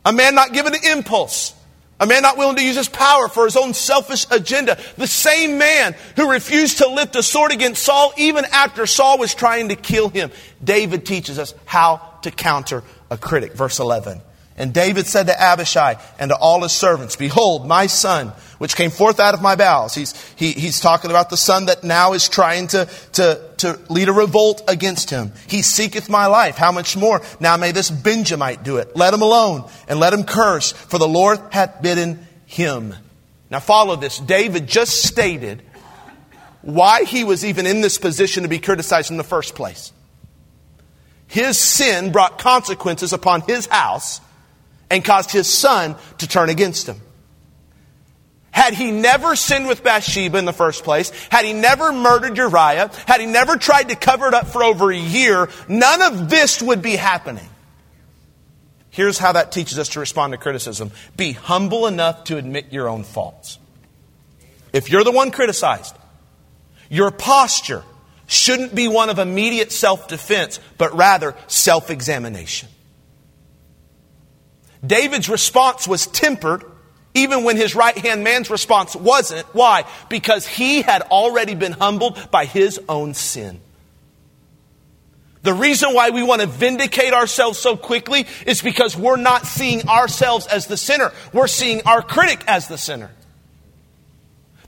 a 0.05 0.13
man 0.13 0.35
not 0.35 0.53
given 0.53 0.73
to 0.73 0.91
impulse, 0.91 1.53
a 1.99 2.05
man 2.05 2.21
not 2.21 2.37
willing 2.37 2.55
to 2.55 2.63
use 2.63 2.75
his 2.75 2.89
power 2.89 3.27
for 3.27 3.45
his 3.45 3.57
own 3.57 3.73
selfish 3.73 4.25
agenda. 4.31 4.79
The 4.97 5.07
same 5.07 5.57
man 5.57 5.95
who 6.15 6.31
refused 6.31 6.77
to 6.77 6.87
lift 6.87 7.15
a 7.15 7.23
sword 7.23 7.51
against 7.51 7.83
Saul 7.83 8.13
even 8.17 8.45
after 8.45 8.85
Saul 8.85 9.17
was 9.17 9.35
trying 9.35 9.69
to 9.69 9.75
kill 9.75 10.09
him. 10.09 10.31
David 10.63 11.05
teaches 11.05 11.37
us 11.39 11.53
how 11.65 12.12
to 12.23 12.31
counter 12.31 12.83
a 13.09 13.17
critic. 13.17 13.53
Verse 13.53 13.79
11. 13.79 14.21
And 14.55 14.71
David 14.71 15.07
said 15.07 15.27
to 15.27 15.41
Abishai 15.41 15.95
and 16.19 16.29
to 16.29 16.35
all 16.35 16.61
his 16.61 16.71
servants, 16.71 17.15
Behold, 17.15 17.67
my 17.67 17.87
son, 17.87 18.29
which 18.59 18.75
came 18.75 18.91
forth 18.91 19.19
out 19.19 19.33
of 19.33 19.41
my 19.41 19.55
bowels. 19.55 19.95
He's, 19.95 20.13
he, 20.35 20.51
he's 20.51 20.79
talking 20.79 21.09
about 21.09 21.31
the 21.31 21.37
son 21.37 21.65
that 21.65 21.83
now 21.83 22.13
is 22.13 22.29
trying 22.29 22.67
to, 22.67 22.87
to, 23.13 23.41
to 23.57 23.79
lead 23.89 24.09
a 24.09 24.13
revolt 24.13 24.61
against 24.67 25.09
him. 25.09 25.31
He 25.47 25.63
seeketh 25.63 26.07
my 26.07 26.27
life. 26.27 26.55
How 26.55 26.71
much 26.71 26.95
more? 26.95 27.21
Now 27.39 27.57
may 27.57 27.71
this 27.71 27.89
Benjamite 27.89 28.63
do 28.63 28.77
it. 28.77 28.95
Let 28.95 29.13
him 29.13 29.23
alone 29.23 29.67
and 29.87 29.99
let 29.99 30.13
him 30.13 30.23
curse, 30.23 30.71
for 30.71 30.99
the 30.99 31.07
Lord 31.07 31.39
hath 31.51 31.81
bidden 31.81 32.27
him. 32.45 32.93
Now 33.49 33.59
follow 33.59 33.95
this. 33.95 34.19
David 34.19 34.67
just 34.67 35.01
stated 35.01 35.63
why 36.61 37.05
he 37.05 37.23
was 37.23 37.43
even 37.43 37.65
in 37.65 37.81
this 37.81 37.97
position 37.97 38.43
to 38.43 38.49
be 38.49 38.59
criticized 38.59 39.09
in 39.09 39.17
the 39.17 39.23
first 39.23 39.55
place. 39.55 39.91
His 41.33 41.57
sin 41.57 42.11
brought 42.11 42.37
consequences 42.37 43.11
upon 43.11 43.41
his 43.41 43.65
house 43.65 44.21
and 44.91 45.03
caused 45.03 45.31
his 45.31 45.51
son 45.51 45.95
to 46.19 46.27
turn 46.27 46.49
against 46.49 46.87
him. 46.87 47.01
Had 48.51 48.75
he 48.75 48.91
never 48.91 49.35
sinned 49.35 49.67
with 49.67 49.83
Bathsheba 49.83 50.37
in 50.37 50.45
the 50.45 50.53
first 50.53 50.83
place, 50.83 51.09
had 51.31 51.43
he 51.43 51.53
never 51.53 51.91
murdered 51.91 52.37
Uriah, 52.37 52.91
had 53.07 53.19
he 53.19 53.25
never 53.25 53.57
tried 53.57 53.89
to 53.89 53.95
cover 53.95 54.27
it 54.27 54.35
up 54.35 54.45
for 54.45 54.63
over 54.63 54.91
a 54.91 54.95
year, 54.95 55.49
none 55.67 56.03
of 56.03 56.29
this 56.29 56.61
would 56.61 56.83
be 56.83 56.95
happening. 56.95 57.49
Here's 58.91 59.17
how 59.17 59.31
that 59.31 59.51
teaches 59.51 59.79
us 59.79 59.89
to 59.89 59.99
respond 59.99 60.33
to 60.33 60.37
criticism 60.37 60.91
be 61.17 61.31
humble 61.31 61.87
enough 61.87 62.25
to 62.25 62.37
admit 62.37 62.71
your 62.71 62.87
own 62.87 63.03
faults. 63.03 63.57
If 64.71 64.91
you're 64.91 65.03
the 65.03 65.11
one 65.11 65.31
criticized, 65.31 65.95
your 66.91 67.09
posture 67.09 67.83
shouldn't 68.33 68.75
be 68.75 68.87
one 68.87 69.09
of 69.09 69.19
immediate 69.19 69.71
self 69.71 70.07
defense, 70.07 70.59
but 70.77 70.95
rather 70.95 71.35
self 71.47 71.89
examination. 71.89 72.69
David's 74.85 75.29
response 75.29 75.87
was 75.87 76.07
tempered 76.07 76.63
even 77.13 77.43
when 77.43 77.57
his 77.57 77.75
right 77.75 77.97
hand 77.97 78.23
man's 78.23 78.49
response 78.49 78.95
wasn't. 78.95 79.45
Why? 79.53 79.85
Because 80.09 80.47
he 80.47 80.81
had 80.81 81.03
already 81.03 81.55
been 81.55 81.73
humbled 81.73 82.31
by 82.31 82.45
his 82.45 82.79
own 82.89 83.13
sin. 83.13 83.61
The 85.43 85.53
reason 85.53 85.93
why 85.93 86.09
we 86.09 86.23
want 86.23 86.41
to 86.41 86.47
vindicate 86.47 87.13
ourselves 87.13 87.59
so 87.59 87.75
quickly 87.75 88.25
is 88.45 88.61
because 88.61 88.97
we're 88.97 89.17
not 89.17 89.45
seeing 89.45 89.87
ourselves 89.89 90.47
as 90.47 90.67
the 90.67 90.77
sinner. 90.77 91.11
We're 91.33 91.47
seeing 91.47 91.81
our 91.85 92.01
critic 92.01 92.43
as 92.47 92.69
the 92.69 92.77
sinner. 92.77 93.11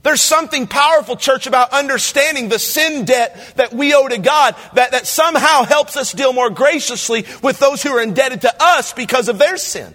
There's 0.06 0.22
something 0.22 0.68
powerful, 0.68 1.16
church, 1.16 1.48
about 1.48 1.72
understanding 1.72 2.48
the 2.48 2.60
sin 2.60 3.06
debt 3.06 3.54
that 3.56 3.72
we 3.72 3.92
owe 3.92 4.06
to 4.06 4.18
God 4.18 4.54
that, 4.74 4.92
that 4.92 5.04
somehow 5.04 5.64
helps 5.64 5.96
us 5.96 6.12
deal 6.12 6.32
more 6.32 6.48
graciously 6.48 7.24
with 7.42 7.58
those 7.58 7.82
who 7.82 7.90
are 7.90 8.00
indebted 8.00 8.42
to 8.42 8.54
us 8.60 8.92
because 8.92 9.28
of 9.28 9.38
their 9.38 9.56
sin. 9.56 9.92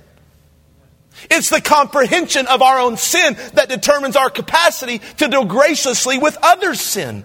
It's 1.30 1.50
the 1.50 1.62
comprehension 1.62 2.46
of 2.48 2.62
our 2.62 2.78
own 2.78 2.98
sin 2.98 3.38
that 3.54 3.70
determines 3.70 4.18
our 4.18 4.30
capacity 4.30 5.00
to 5.20 5.30
deal 5.30 5.46
graciously 5.46 6.18
with 6.18 6.38
others' 6.44 6.82
sin. 6.82 7.24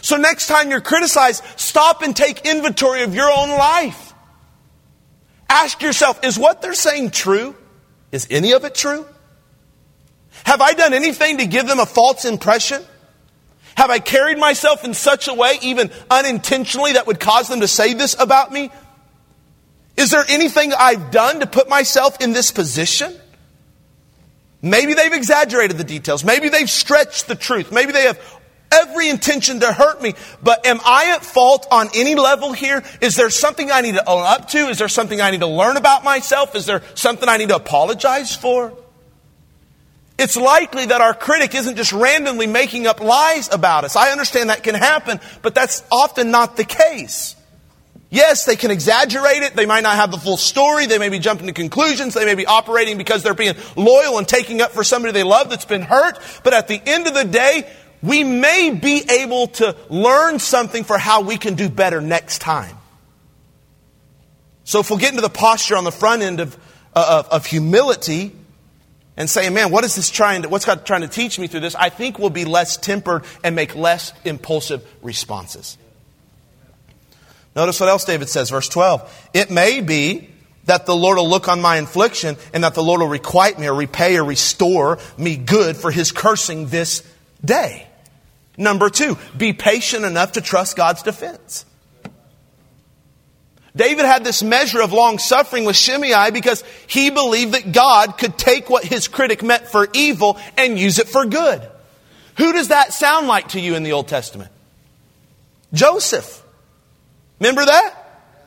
So 0.00 0.16
next 0.16 0.46
time 0.46 0.70
you're 0.70 0.80
criticized, 0.80 1.44
stop 1.56 2.00
and 2.00 2.16
take 2.16 2.46
inventory 2.46 3.02
of 3.02 3.14
your 3.14 3.30
own 3.30 3.50
life. 3.50 4.14
Ask 5.50 5.82
yourself, 5.82 6.24
is 6.24 6.38
what 6.38 6.62
they're 6.62 6.72
saying 6.72 7.10
true? 7.10 7.54
Is 8.12 8.26
any 8.30 8.52
of 8.52 8.64
it 8.64 8.74
true? 8.74 9.04
Have 10.44 10.60
I 10.60 10.72
done 10.72 10.92
anything 10.92 11.38
to 11.38 11.46
give 11.46 11.66
them 11.66 11.78
a 11.78 11.86
false 11.86 12.24
impression? 12.24 12.82
Have 13.76 13.90
I 13.90 13.98
carried 13.98 14.38
myself 14.38 14.84
in 14.84 14.94
such 14.94 15.28
a 15.28 15.34
way, 15.34 15.58
even 15.62 15.90
unintentionally, 16.10 16.92
that 16.92 17.06
would 17.06 17.20
cause 17.20 17.48
them 17.48 17.60
to 17.60 17.68
say 17.68 17.94
this 17.94 18.14
about 18.18 18.52
me? 18.52 18.70
Is 19.96 20.10
there 20.10 20.24
anything 20.28 20.72
I've 20.72 21.10
done 21.10 21.40
to 21.40 21.46
put 21.46 21.68
myself 21.68 22.20
in 22.20 22.32
this 22.32 22.50
position? 22.50 23.14
Maybe 24.62 24.94
they've 24.94 25.12
exaggerated 25.12 25.76
the 25.76 25.84
details. 25.84 26.24
Maybe 26.24 26.48
they've 26.48 26.70
stretched 26.70 27.28
the 27.28 27.34
truth. 27.34 27.70
Maybe 27.70 27.92
they 27.92 28.04
have 28.04 28.18
every 28.72 29.08
intention 29.08 29.60
to 29.60 29.72
hurt 29.72 30.00
me. 30.00 30.14
But 30.42 30.66
am 30.66 30.80
I 30.84 31.12
at 31.14 31.24
fault 31.24 31.66
on 31.70 31.88
any 31.94 32.14
level 32.14 32.52
here? 32.52 32.82
Is 33.00 33.14
there 33.16 33.30
something 33.30 33.70
I 33.70 33.82
need 33.82 33.94
to 33.94 34.08
own 34.08 34.24
up 34.24 34.48
to? 34.50 34.58
Is 34.58 34.78
there 34.78 34.88
something 34.88 35.20
I 35.20 35.30
need 35.30 35.40
to 35.40 35.46
learn 35.46 35.76
about 35.76 36.02
myself? 36.02 36.54
Is 36.54 36.66
there 36.66 36.82
something 36.94 37.28
I 37.28 37.36
need 37.36 37.50
to 37.50 37.56
apologize 37.56 38.34
for? 38.34 38.76
It's 40.16 40.36
likely 40.36 40.86
that 40.86 41.00
our 41.00 41.12
critic 41.12 41.54
isn't 41.54 41.76
just 41.76 41.92
randomly 41.92 42.46
making 42.46 42.86
up 42.86 43.00
lies 43.00 43.52
about 43.52 43.84
us. 43.84 43.96
I 43.96 44.10
understand 44.10 44.50
that 44.50 44.62
can 44.62 44.76
happen, 44.76 45.18
but 45.42 45.54
that's 45.54 45.82
often 45.90 46.30
not 46.30 46.56
the 46.56 46.64
case. 46.64 47.34
Yes, 48.10 48.44
they 48.44 48.54
can 48.54 48.70
exaggerate 48.70 49.42
it. 49.42 49.56
They 49.56 49.66
might 49.66 49.82
not 49.82 49.96
have 49.96 50.12
the 50.12 50.18
full 50.18 50.36
story. 50.36 50.86
They 50.86 50.98
may 50.98 51.08
be 51.08 51.18
jumping 51.18 51.48
to 51.48 51.52
conclusions. 51.52 52.14
They 52.14 52.24
may 52.24 52.36
be 52.36 52.46
operating 52.46 52.96
because 52.96 53.24
they're 53.24 53.34
being 53.34 53.56
loyal 53.74 54.18
and 54.18 54.28
taking 54.28 54.60
up 54.60 54.70
for 54.70 54.84
somebody 54.84 55.12
they 55.12 55.24
love 55.24 55.50
that's 55.50 55.64
been 55.64 55.82
hurt. 55.82 56.20
But 56.44 56.54
at 56.54 56.68
the 56.68 56.80
end 56.86 57.08
of 57.08 57.14
the 57.14 57.24
day, 57.24 57.68
we 58.00 58.22
may 58.22 58.70
be 58.70 59.02
able 59.10 59.48
to 59.48 59.74
learn 59.88 60.38
something 60.38 60.84
for 60.84 60.96
how 60.96 61.22
we 61.22 61.38
can 61.38 61.54
do 61.54 61.68
better 61.68 62.00
next 62.00 62.38
time. 62.38 62.76
So 64.62 64.78
if 64.78 64.90
we'll 64.90 65.00
get 65.00 65.10
into 65.10 65.22
the 65.22 65.28
posture 65.28 65.76
on 65.76 65.82
the 65.82 65.90
front 65.90 66.22
end 66.22 66.38
of, 66.38 66.56
uh, 66.94 67.24
of, 67.24 67.32
of 67.32 67.46
humility 67.46 68.30
and 69.16 69.30
saying, 69.30 69.54
man, 69.54 69.70
what 69.70 69.84
is 69.84 69.94
this 69.94 70.10
trying 70.10 70.42
to, 70.42 70.48
what's 70.48 70.64
God 70.64 70.84
trying 70.84 71.02
to 71.02 71.08
teach 71.08 71.38
me 71.38 71.46
through 71.46 71.60
this? 71.60 71.74
I 71.74 71.88
think 71.88 72.18
we'll 72.18 72.30
be 72.30 72.44
less 72.44 72.76
tempered 72.76 73.24
and 73.42 73.54
make 73.54 73.74
less 73.74 74.12
impulsive 74.24 74.84
responses. 75.02 75.78
Notice 77.54 77.78
what 77.78 77.88
else 77.88 78.04
David 78.04 78.28
says, 78.28 78.50
verse 78.50 78.68
12. 78.68 79.30
It 79.32 79.50
may 79.50 79.80
be 79.80 80.30
that 80.64 80.86
the 80.86 80.96
Lord 80.96 81.18
will 81.18 81.28
look 81.28 81.48
on 81.48 81.60
my 81.60 81.76
affliction 81.76 82.36
and 82.52 82.64
that 82.64 82.74
the 82.74 82.82
Lord 82.82 83.00
will 83.00 83.08
requite 83.08 83.58
me 83.58 83.68
or 83.68 83.74
repay 83.74 84.16
or 84.16 84.24
restore 84.24 84.98
me 85.16 85.36
good 85.36 85.76
for 85.76 85.90
his 85.90 86.10
cursing 86.10 86.66
this 86.68 87.06
day. 87.44 87.86
Number 88.56 88.88
two, 88.88 89.18
be 89.36 89.52
patient 89.52 90.04
enough 90.04 90.32
to 90.32 90.40
trust 90.40 90.76
God's 90.76 91.02
defense. 91.02 91.66
David 93.76 94.04
had 94.04 94.22
this 94.22 94.42
measure 94.42 94.80
of 94.80 94.92
long 94.92 95.18
suffering 95.18 95.64
with 95.64 95.76
Shimei 95.76 96.30
because 96.30 96.62
he 96.86 97.10
believed 97.10 97.54
that 97.54 97.72
God 97.72 98.18
could 98.18 98.38
take 98.38 98.70
what 98.70 98.84
his 98.84 99.08
critic 99.08 99.42
meant 99.42 99.66
for 99.66 99.88
evil 99.92 100.38
and 100.56 100.78
use 100.78 100.98
it 101.00 101.08
for 101.08 101.26
good. 101.26 101.60
Who 102.36 102.52
does 102.52 102.68
that 102.68 102.92
sound 102.92 103.26
like 103.26 103.48
to 103.48 103.60
you 103.60 103.74
in 103.74 103.82
the 103.82 103.92
Old 103.92 104.06
Testament? 104.06 104.50
Joseph. 105.72 106.42
Remember 107.40 107.64
that? 107.64 107.94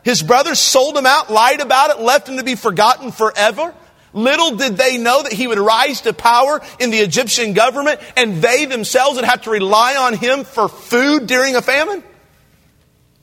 His 0.04 0.24
brothers 0.24 0.60
sold 0.60 0.98
him 0.98 1.06
out, 1.06 1.30
lied 1.30 1.60
about 1.60 1.90
it, 1.90 2.00
left 2.00 2.30
him 2.30 2.38
to 2.38 2.44
be 2.44 2.56
forgotten 2.56 3.12
forever. 3.12 3.74
Little 4.14 4.56
did 4.56 4.78
they 4.78 4.98
know 4.98 5.22
that 5.22 5.34
he 5.34 5.48
would 5.48 5.60
rise 5.60 6.02
to 6.02 6.14
power 6.14 6.62
in 6.80 6.90
the 6.90 7.00
Egyptian 7.00 7.52
government 7.52 8.00
and 8.16 8.42
they 8.42 8.64
themselves 8.64 9.18
would 9.18 9.26
have 9.26 9.42
to 9.42 9.50
rely 9.50 9.98
on 9.98 10.14
him 10.14 10.46
for 10.46 10.70
food 10.70 11.28
during 11.28 11.58
a 11.58 11.62
famine. 11.62 12.02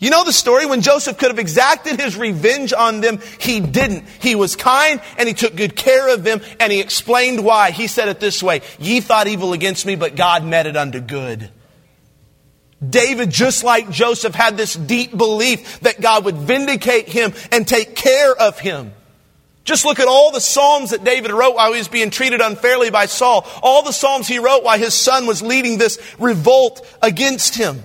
You 0.05 0.11
know 0.11 0.23
the 0.23 0.35
story 0.35 0.67
when 0.67 0.83
Joseph 0.83 1.17
could 1.17 1.31
have 1.31 1.38
exacted 1.38 1.99
his 1.99 2.14
revenge 2.14 2.75
on 2.75 3.01
them, 3.01 3.21
he 3.40 3.61
didn't. 3.61 4.05
He 4.21 4.35
was 4.35 4.55
kind 4.55 5.01
and 5.17 5.27
he 5.27 5.33
took 5.33 5.57
good 5.57 5.75
care 5.75 6.12
of 6.12 6.25
them 6.25 6.43
and 6.61 6.71
he 6.71 6.81
explained 6.81 7.43
why. 7.43 7.71
He 7.71 7.87
said 7.87 8.09
it 8.09 8.21
this 8.21 8.43
way, 8.43 8.61
ye 8.79 9.01
thought 9.01 9.29
evil 9.29 9.55
against 9.55 9.87
me, 9.87 9.97
but 9.97 10.14
God 10.14 10.45
met 10.45 10.67
it 10.67 10.77
unto 10.77 11.01
good. 11.01 11.49
David, 12.87 13.31
just 13.31 13.64
like 13.64 13.88
Joseph, 13.88 14.35
had 14.35 14.59
this 14.59 14.75
deep 14.75 15.17
belief 15.17 15.81
that 15.81 16.03
God 16.03 16.27
would 16.27 16.37
vindicate 16.37 17.09
him 17.09 17.33
and 17.51 17.67
take 17.67 17.97
care 17.97 18.37
of 18.37 18.59
him. 18.59 18.93
Just 19.64 19.87
look 19.87 20.01
at 20.01 20.07
all 20.07 20.33
the 20.33 20.38
Psalms 20.38 20.90
that 20.90 21.03
David 21.03 21.31
wrote 21.31 21.55
while 21.55 21.73
he 21.73 21.79
was 21.79 21.88
being 21.88 22.11
treated 22.11 22.43
unfairly 22.43 22.90
by 22.90 23.07
Saul. 23.07 23.47
All 23.62 23.83
the 23.83 23.90
Psalms 23.90 24.29
he 24.29 24.38
wrote 24.38 24.64
while 24.64 24.79
his 24.79 24.93
son 24.93 25.27
was 25.27 25.40
leading 25.40 25.79
this 25.79 25.99
revolt 26.19 26.87
against 27.01 27.55
him. 27.55 27.83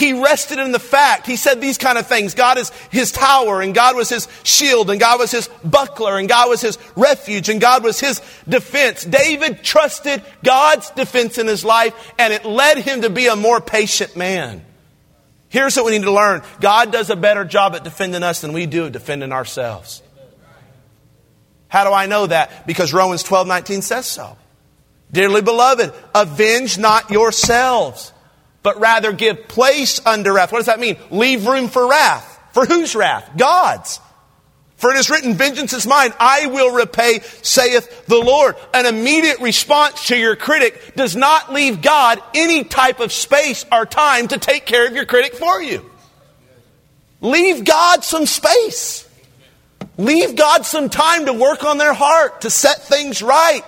He 0.00 0.14
rested 0.14 0.58
in 0.58 0.72
the 0.72 0.78
fact, 0.78 1.26
he 1.26 1.36
said 1.36 1.60
these 1.60 1.76
kind 1.76 1.98
of 1.98 2.06
things. 2.06 2.32
God 2.32 2.56
is 2.56 2.70
his 2.90 3.12
tower, 3.12 3.60
and 3.60 3.74
God 3.74 3.96
was 3.96 4.08
his 4.08 4.28
shield, 4.44 4.88
and 4.88 4.98
God 4.98 5.20
was 5.20 5.30
his 5.30 5.46
buckler, 5.62 6.16
and 6.16 6.26
God 6.26 6.48
was 6.48 6.62
his 6.62 6.78
refuge, 6.96 7.50
and 7.50 7.60
God 7.60 7.84
was 7.84 8.00
his 8.00 8.22
defense. 8.48 9.04
David 9.04 9.62
trusted 9.62 10.22
God's 10.42 10.88
defense 10.92 11.36
in 11.36 11.46
his 11.46 11.66
life, 11.66 12.14
and 12.18 12.32
it 12.32 12.46
led 12.46 12.78
him 12.78 13.02
to 13.02 13.10
be 13.10 13.26
a 13.26 13.36
more 13.36 13.60
patient 13.60 14.16
man. 14.16 14.64
Here's 15.50 15.76
what 15.76 15.84
we 15.84 15.92
need 15.92 16.04
to 16.04 16.12
learn 16.12 16.44
God 16.62 16.92
does 16.92 17.10
a 17.10 17.16
better 17.16 17.44
job 17.44 17.74
at 17.74 17.84
defending 17.84 18.22
us 18.22 18.40
than 18.40 18.54
we 18.54 18.64
do 18.64 18.86
at 18.86 18.92
defending 18.92 19.32
ourselves. 19.32 20.02
How 21.68 21.84
do 21.84 21.92
I 21.92 22.06
know 22.06 22.26
that? 22.26 22.66
Because 22.66 22.94
Romans 22.94 23.22
12 23.22 23.46
19 23.46 23.82
says 23.82 24.06
so. 24.06 24.38
Dearly 25.12 25.42
beloved, 25.42 25.92
avenge 26.14 26.78
not 26.78 27.10
yourselves 27.10 28.14
but 28.62 28.80
rather 28.80 29.12
give 29.12 29.48
place 29.48 30.04
unto 30.04 30.32
wrath. 30.32 30.52
What 30.52 30.58
does 30.58 30.66
that 30.66 30.80
mean? 30.80 30.96
Leave 31.10 31.46
room 31.46 31.68
for 31.68 31.88
wrath. 31.88 32.38
For 32.52 32.66
whose 32.66 32.94
wrath? 32.94 33.30
God's. 33.36 34.00
For 34.76 34.90
it 34.92 34.96
is 34.96 35.10
written, 35.10 35.34
vengeance 35.34 35.74
is 35.74 35.86
mine, 35.86 36.12
I 36.18 36.46
will 36.46 36.74
repay, 36.74 37.20
saith 37.42 38.06
the 38.06 38.16
Lord. 38.16 38.56
An 38.72 38.86
immediate 38.86 39.40
response 39.40 40.06
to 40.06 40.16
your 40.16 40.36
critic 40.36 40.94
does 40.96 41.14
not 41.14 41.52
leave 41.52 41.82
God 41.82 42.18
any 42.34 42.64
type 42.64 42.98
of 42.98 43.12
space 43.12 43.66
or 43.70 43.84
time 43.84 44.28
to 44.28 44.38
take 44.38 44.64
care 44.64 44.86
of 44.86 44.94
your 44.94 45.04
critic 45.04 45.34
for 45.34 45.60
you. 45.60 45.84
Leave 47.20 47.66
God 47.66 48.04
some 48.04 48.24
space. 48.24 49.06
Leave 49.98 50.34
God 50.34 50.64
some 50.64 50.88
time 50.88 51.26
to 51.26 51.34
work 51.34 51.62
on 51.62 51.76
their 51.76 51.92
heart, 51.92 52.40
to 52.40 52.48
set 52.48 52.82
things 52.82 53.20
right 53.20 53.62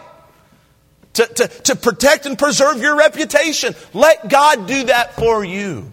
to, 1.15 1.27
to, 1.27 1.49
to 1.49 1.77
protect 1.77 2.27
and 2.27 2.39
preserve 2.39 2.81
your 2.81 2.97
reputation. 2.97 3.75
Let 3.93 4.29
God 4.29 4.67
do 4.67 4.85
that 4.85 5.15
for 5.15 5.45
you. 5.45 5.93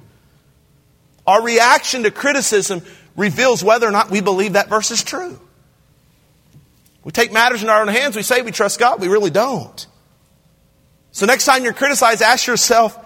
Our 1.28 1.44
reaction 1.44 2.04
to 2.04 2.12
criticism 2.12 2.82
reveals 3.16 3.64
whether 3.64 3.88
or 3.88 3.92
not 3.92 4.10
we 4.10 4.22
believe 4.22 4.54
that 4.54 4.70
verse 4.70 4.92
is 4.92 5.04
true. 5.04 5.40
We 7.04 7.12
take 7.12 7.32
matters 7.32 7.64
in 7.64 7.70
our 7.70 7.82
own 7.82 7.88
hands. 7.88 8.16
We 8.16 8.24
say 8.24 8.42
we 8.42 8.52
trust 8.52 8.80
God. 8.80 9.00
We 9.02 9.08
really 9.08 9.30
don't. 9.30 9.88
So 11.12 11.26
next 11.26 11.46
time 11.46 11.64
you're 11.64 11.74
criticized, 11.74 12.22
ask 12.22 12.48
yourself 12.48 12.98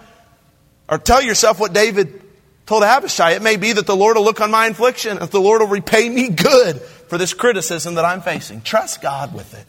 or 0.88 0.98
tell 0.98 1.22
yourself 1.22 1.58
what 1.58 1.72
David 1.72 2.22
told 2.66 2.82
Abishai. 2.82 3.32
It 3.32 3.42
may 3.42 3.56
be 3.56 3.72
that 3.72 3.86
the 3.86 3.96
Lord 3.96 4.16
will 4.16 4.24
look 4.24 4.40
on 4.40 4.50
my 4.50 4.66
affliction 4.66 5.18
and 5.18 5.30
the 5.30 5.40
Lord 5.40 5.60
will 5.60 5.68
repay 5.68 6.08
me 6.08 6.28
good 6.28 6.80
for 6.80 7.18
this 7.18 7.34
criticism 7.34 7.94
that 7.96 8.04
I'm 8.04 8.20
facing. 8.20 8.62
Trust 8.62 9.02
God 9.02 9.34
with 9.34 9.54
it. 9.54 9.66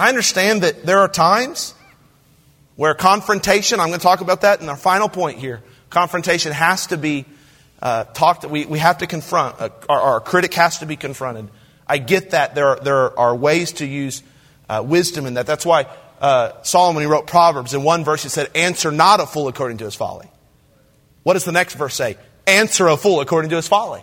I 0.00 0.08
understand 0.08 0.62
that 0.62 0.86
there 0.86 1.00
are 1.00 1.08
times 1.08 1.74
where 2.76 2.94
confrontation, 2.94 3.80
I'm 3.80 3.88
going 3.88 4.00
to 4.00 4.02
talk 4.02 4.22
about 4.22 4.40
that 4.40 4.62
in 4.62 4.68
our 4.70 4.76
final 4.78 5.10
point 5.10 5.38
here, 5.38 5.62
confrontation 5.90 6.52
has 6.52 6.86
to 6.86 6.96
be 6.96 7.26
uh, 7.82 8.04
talked, 8.04 8.46
we, 8.46 8.64
we 8.64 8.78
have 8.78 8.96
to 8.98 9.06
confront, 9.06 9.60
uh, 9.60 9.68
our, 9.90 10.00
our, 10.00 10.20
critic 10.20 10.54
has 10.54 10.78
to 10.78 10.86
be 10.86 10.96
confronted. 10.96 11.50
I 11.86 11.98
get 11.98 12.30
that 12.30 12.54
there 12.54 12.68
are, 12.68 12.80
there 12.80 13.18
are 13.18 13.36
ways 13.36 13.72
to 13.74 13.86
use 13.86 14.22
uh, 14.70 14.82
wisdom 14.86 15.26
in 15.26 15.34
that. 15.34 15.46
That's 15.46 15.66
why 15.66 15.86
uh, 16.18 16.62
Solomon, 16.62 17.02
he 17.02 17.06
wrote 17.06 17.26
Proverbs, 17.26 17.74
in 17.74 17.82
one 17.82 18.02
verse 18.02 18.22
he 18.22 18.30
said, 18.30 18.48
Answer 18.54 18.90
not 18.90 19.20
a 19.20 19.26
fool 19.26 19.48
according 19.48 19.76
to 19.78 19.84
his 19.84 19.96
folly. 19.96 20.30
What 21.24 21.34
does 21.34 21.44
the 21.44 21.52
next 21.52 21.74
verse 21.74 21.94
say? 21.94 22.16
Answer 22.46 22.86
a 22.86 22.96
fool 22.96 23.20
according 23.20 23.50
to 23.50 23.56
his 23.56 23.68
folly. 23.68 24.02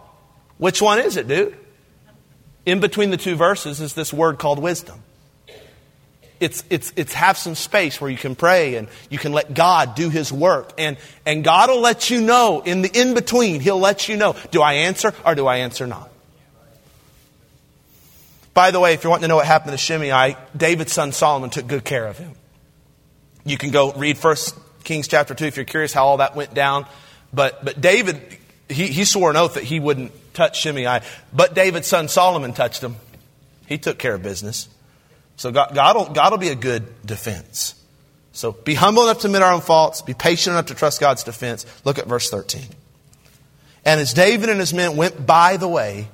Which 0.60 0.80
one 0.80 1.00
is 1.00 1.18
it, 1.18 1.28
dude? 1.28 1.58
In 2.68 2.82
between 2.82 3.10
the 3.10 3.18
two 3.18 3.36
verses 3.36 3.82
is 3.82 3.96
this 3.96 4.14
word 4.14 4.38
called 4.38 4.60
wisdom 4.60 5.02
it's, 6.40 6.64
it's, 6.70 6.94
it's 6.96 7.14
have 7.14 7.38
some 7.38 7.56
space 7.56 8.00
where 8.00 8.10
you 8.10 8.18
can 8.18 8.36
pray 8.36 8.76
and 8.76 8.88
you 9.10 9.18
can 9.18 9.34
let 9.34 9.54
God 9.54 9.96
do 9.96 10.10
His 10.10 10.32
work. 10.32 10.74
And, 10.78 10.98
and 11.26 11.44
God 11.44 11.70
will 11.70 11.82
let 11.82 12.10
you 12.10 12.22
know 12.22 12.62
in 12.62 12.82
the 12.82 12.90
in 12.90 13.14
between, 13.14 13.62
He'll 13.62 13.80
let 13.80 14.08
you 14.08 14.18
know, 14.18 14.36
do 14.52 14.62
I 14.62 14.74
answer 14.74 15.14
or 15.26 15.36
do 15.36 15.48
I 15.48 15.58
answer 15.58 15.88
not? 15.88 16.10
By 18.54 18.72
the 18.72 18.80
way, 18.80 18.94
if 18.94 19.04
you 19.04 19.12
want 19.12 19.22
to 19.22 19.28
know 19.28 19.36
what 19.36 19.46
happened 19.46 19.74
to 19.74 19.78
Shimei, 19.78 20.36
David's 20.56 20.92
son 20.92 21.12
Solomon 21.12 21.52
took 21.52 21.68
good 21.68 21.86
care 21.86 22.08
of 22.08 22.18
him. 22.18 22.32
You 23.46 23.56
can 23.56 23.70
go 23.70 23.94
read 23.94 24.18
1 24.18 24.36
Kings 24.84 25.08
chapter 25.08 25.36
2 25.36 25.46
if 25.46 25.58
you're 25.58 25.66
curious 25.66 25.94
how 25.94 26.08
all 26.08 26.18
that 26.18 26.36
went 26.36 26.56
down. 26.56 26.88
But, 27.32 27.64
but 27.64 27.80
David, 27.80 28.20
he, 28.68 28.88
he 28.88 29.06
swore 29.06 29.30
an 29.30 29.36
oath 29.36 29.54
that 29.54 29.64
he 29.64 29.80
wouldn't 29.80 30.12
touch 30.34 30.60
Shimei. 30.60 31.02
But 31.32 31.54
David's 31.54 31.88
son 31.88 32.08
Solomon 32.08 32.54
touched 32.54 32.84
him. 32.84 32.96
He 33.68 33.78
took 33.78 34.00
care 34.00 34.16
of 34.16 34.24
business. 34.24 34.70
So 35.38 35.52
God, 35.52 35.74
God, 35.74 35.96
will, 35.96 36.14
God 36.14 36.32
will 36.32 36.40
be 36.40 36.50
a 36.50 36.56
good 36.56 37.06
defense. 37.06 37.76
So 38.34 38.52
be 38.52 38.74
humble 38.74 39.04
enough 39.04 39.20
to 39.20 39.28
admit 39.28 39.42
our 39.42 39.54
own 39.54 39.62
faults. 39.62 40.02
Be 40.02 40.14
patient 40.14 40.54
enough 40.54 40.68
to 40.68 40.76
trust 40.76 41.00
God's 41.00 41.24
defense. 41.24 41.66
Look 41.86 41.98
at 41.98 42.08
verse 42.08 42.30
13. 42.30 42.64
And 43.86 44.00
as 44.00 44.14
David 44.14 44.50
and 44.50 44.60
his 44.60 44.74
men 44.74 44.98
went 44.98 45.26
by 45.26 45.58
the 45.58 45.68
way, 45.68 46.10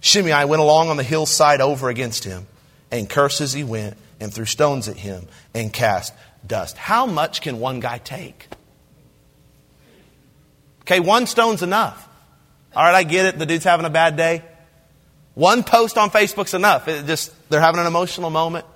Shimei 0.00 0.44
went 0.44 0.60
along 0.60 0.88
on 0.88 0.96
the 0.96 1.02
hillside 1.02 1.60
over 1.60 1.88
against 1.88 2.24
him 2.24 2.46
and 2.90 3.08
cursed 3.08 3.40
as 3.40 3.52
he 3.52 3.62
went 3.62 3.96
and 4.20 4.32
threw 4.32 4.44
stones 4.44 4.88
at 4.88 4.96
him 4.96 5.28
and 5.54 5.72
cast 5.72 6.12
dust. 6.46 6.76
How 6.76 7.06
much 7.06 7.40
can 7.40 7.60
one 7.60 7.80
guy 7.80 7.98
take? 7.98 8.48
Okay, 10.82 10.98
one 10.98 11.26
stone's 11.26 11.62
enough. 11.62 12.08
All 12.74 12.82
right, 12.82 12.94
I 12.94 13.04
get 13.04 13.26
it. 13.26 13.38
The 13.38 13.46
dude's 13.46 13.64
having 13.64 13.86
a 13.86 13.90
bad 13.90 14.16
day. 14.16 14.42
One 15.34 15.64
post 15.64 15.96
on 15.96 16.10
Facebook's 16.10 16.54
enough. 16.54 16.88
It 16.88 17.06
just, 17.06 17.32
they're 17.48 17.60
having 17.60 17.80
an 17.80 17.86
emotional 17.86 18.30
moment. 18.30 18.66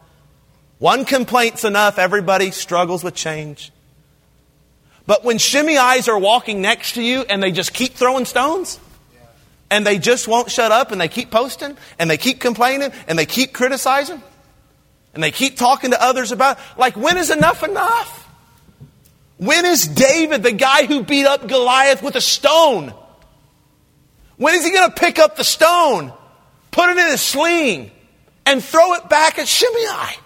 One 0.79 1.05
complaint's 1.05 1.65
enough. 1.65 1.99
Everybody 1.99 2.51
struggles 2.51 3.05
with 3.05 3.15
change. 3.15 3.73
But 5.07 5.25
when 5.25 5.39
Shimei's 5.39 6.09
are 6.09 6.19
walking 6.19 6.61
next 6.63 6.93
to 6.95 7.03
you 7.03 7.23
and 7.29 7.43
they 7.43 7.53
just 7.53 7.73
keep 7.73 7.95
throwing 7.95 8.25
stones, 8.25 8.81
and 9.71 9.87
they 9.87 9.99
just 9.99 10.29
won't 10.29 10.51
shut 10.51 10.73
up 10.73 10.93
and 10.93 11.01
they 11.01 11.09
keep 11.09 11.31
posting 11.31 11.77
and 11.99 12.09
they 12.09 12.17
keep 12.17 12.39
complaining 12.41 12.93
and 13.09 13.19
they 13.19 13.27
keep 13.27 13.53
criticizing 13.53 14.23
and 15.15 15.23
they 15.23 15.31
keep 15.31 15.57
talking 15.57 15.91
to 15.91 16.03
others 16.03 16.31
about, 16.31 16.59
like, 16.79 16.97
when 16.97 17.17
is 17.17 17.31
enough 17.31 17.63
enough? 17.63 18.29
When 19.39 19.65
is 19.65 19.87
David, 19.87 20.43
the 20.43 20.53
guy 20.53 20.87
who 20.87 21.03
beat 21.03 21.27
up 21.27 21.49
Goliath 21.49 22.03
with 22.03 22.17
a 22.17 22.21
stone? 22.21 22.95
When 24.37 24.55
is 24.55 24.65
he 24.65 24.71
going 24.71 24.89
to 24.89 24.95
pick 24.95 25.19
up 25.19 25.37
the 25.37 25.45
stone 25.45 26.13
put 26.77 26.91
it 26.91 26.99
in 26.99 27.07
a 27.07 27.17
sling, 27.17 27.91
and 28.45 28.63
throw 28.63 28.93
it 28.95 29.09
back 29.09 29.39
at 29.39 29.49
Shimei. 29.49 30.19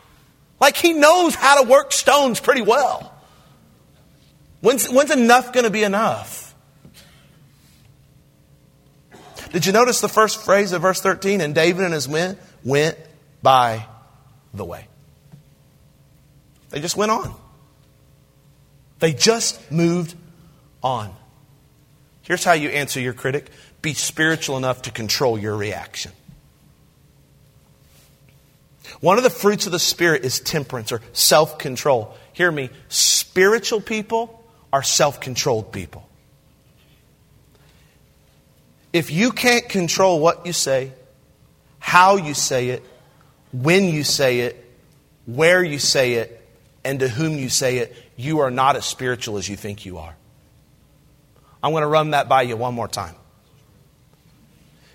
Like 0.60 0.76
he 0.76 0.92
knows 0.92 1.36
how 1.36 1.62
to 1.62 1.68
work 1.68 1.92
stones 1.92 2.40
pretty 2.40 2.60
well. 2.60 3.14
When's, 4.60 4.88
when's 4.90 5.12
enough 5.12 5.52
going 5.52 5.64
to 5.64 5.70
be 5.70 5.84
enough? 5.84 6.52
Did 9.52 9.64
you 9.64 9.72
notice 9.72 10.00
the 10.00 10.08
first 10.08 10.44
phrase 10.44 10.72
of 10.72 10.82
verse 10.82 11.00
13? 11.00 11.40
And 11.40 11.54
David 11.54 11.84
and 11.84 11.94
his 11.94 12.08
men 12.08 12.36
went 12.64 12.98
by 13.42 13.86
the 14.52 14.64
way. 14.64 14.88
They 16.70 16.80
just 16.80 16.96
went 16.96 17.12
on. 17.12 17.32
They 18.98 19.12
just 19.12 19.70
moved 19.70 20.16
on. 20.82 21.14
Here's 22.22 22.44
how 22.44 22.52
you 22.52 22.70
answer 22.70 23.00
your 23.00 23.14
critic 23.14 23.50
be 23.82 23.94
spiritual 23.94 24.56
enough 24.56 24.82
to 24.82 24.90
control 24.90 25.38
your 25.38 25.56
reaction. 25.56 26.12
One 29.00 29.18
of 29.18 29.24
the 29.24 29.30
fruits 29.30 29.66
of 29.66 29.72
the 29.72 29.78
Spirit 29.78 30.24
is 30.24 30.40
temperance 30.40 30.92
or 30.92 31.00
self 31.12 31.58
control. 31.58 32.16
Hear 32.32 32.50
me, 32.50 32.70
spiritual 32.88 33.80
people 33.80 34.42
are 34.72 34.82
self 34.82 35.20
controlled 35.20 35.72
people. 35.72 36.08
If 38.92 39.10
you 39.10 39.30
can't 39.30 39.68
control 39.68 40.20
what 40.20 40.46
you 40.46 40.52
say, 40.52 40.92
how 41.78 42.16
you 42.16 42.34
say 42.34 42.70
it, 42.70 42.82
when 43.52 43.84
you 43.84 44.04
say 44.04 44.40
it, 44.40 44.64
where 45.26 45.62
you 45.62 45.78
say 45.78 46.14
it, 46.14 46.36
and 46.84 47.00
to 47.00 47.08
whom 47.08 47.36
you 47.36 47.48
say 47.48 47.78
it, 47.78 47.94
you 48.16 48.40
are 48.40 48.50
not 48.50 48.76
as 48.76 48.84
spiritual 48.84 49.36
as 49.36 49.48
you 49.48 49.56
think 49.56 49.84
you 49.84 49.98
are. 49.98 50.16
I'm 51.62 51.72
going 51.72 51.82
to 51.82 51.88
run 51.88 52.10
that 52.10 52.28
by 52.28 52.42
you 52.42 52.56
one 52.56 52.74
more 52.74 52.88
time. 52.88 53.14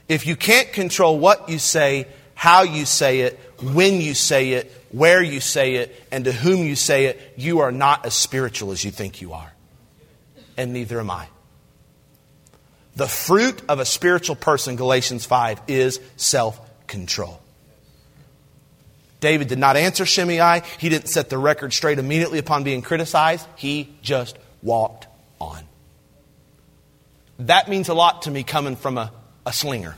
If 0.07 0.27
you 0.27 0.35
can't 0.35 0.71
control 0.71 1.17
what 1.19 1.49
you 1.49 1.59
say, 1.59 2.07
how 2.35 2.61
you 2.63 2.85
say 2.85 3.21
it, 3.21 3.39
when 3.61 4.01
you 4.01 4.13
say 4.13 4.51
it, 4.51 4.71
where 4.91 5.23
you 5.23 5.39
say 5.39 5.75
it, 5.75 5.95
and 6.11 6.25
to 6.25 6.31
whom 6.31 6.59
you 6.59 6.75
say 6.75 7.05
it, 7.05 7.33
you 7.37 7.59
are 7.59 7.71
not 7.71 8.05
as 8.05 8.13
spiritual 8.13 8.71
as 8.71 8.83
you 8.83 8.91
think 8.91 9.21
you 9.21 9.33
are. 9.33 9.51
And 10.57 10.73
neither 10.73 10.99
am 10.99 11.09
I. 11.09 11.27
The 12.95 13.07
fruit 13.07 13.61
of 13.67 13.79
a 13.79 13.85
spiritual 13.85 14.35
person, 14.35 14.75
Galatians 14.75 15.25
5, 15.25 15.61
is 15.67 15.99
self 16.17 16.59
control. 16.87 17.41
David 19.19 19.47
did 19.47 19.57
not 19.57 19.75
answer 19.75 20.05
Shimei. 20.05 20.61
He 20.77 20.89
didn't 20.89 21.07
set 21.07 21.29
the 21.29 21.37
record 21.37 21.73
straight 21.73 21.99
immediately 21.99 22.39
upon 22.39 22.63
being 22.63 22.81
criticized. 22.81 23.47
He 23.55 23.95
just 24.01 24.37
walked 24.61 25.07
on. 25.41 25.63
That 27.39 27.67
means 27.67 27.89
a 27.89 27.93
lot 27.93 28.23
to 28.23 28.31
me 28.31 28.43
coming 28.43 28.75
from 28.75 28.97
a, 28.97 29.11
a 29.45 29.51
slinger 29.51 29.95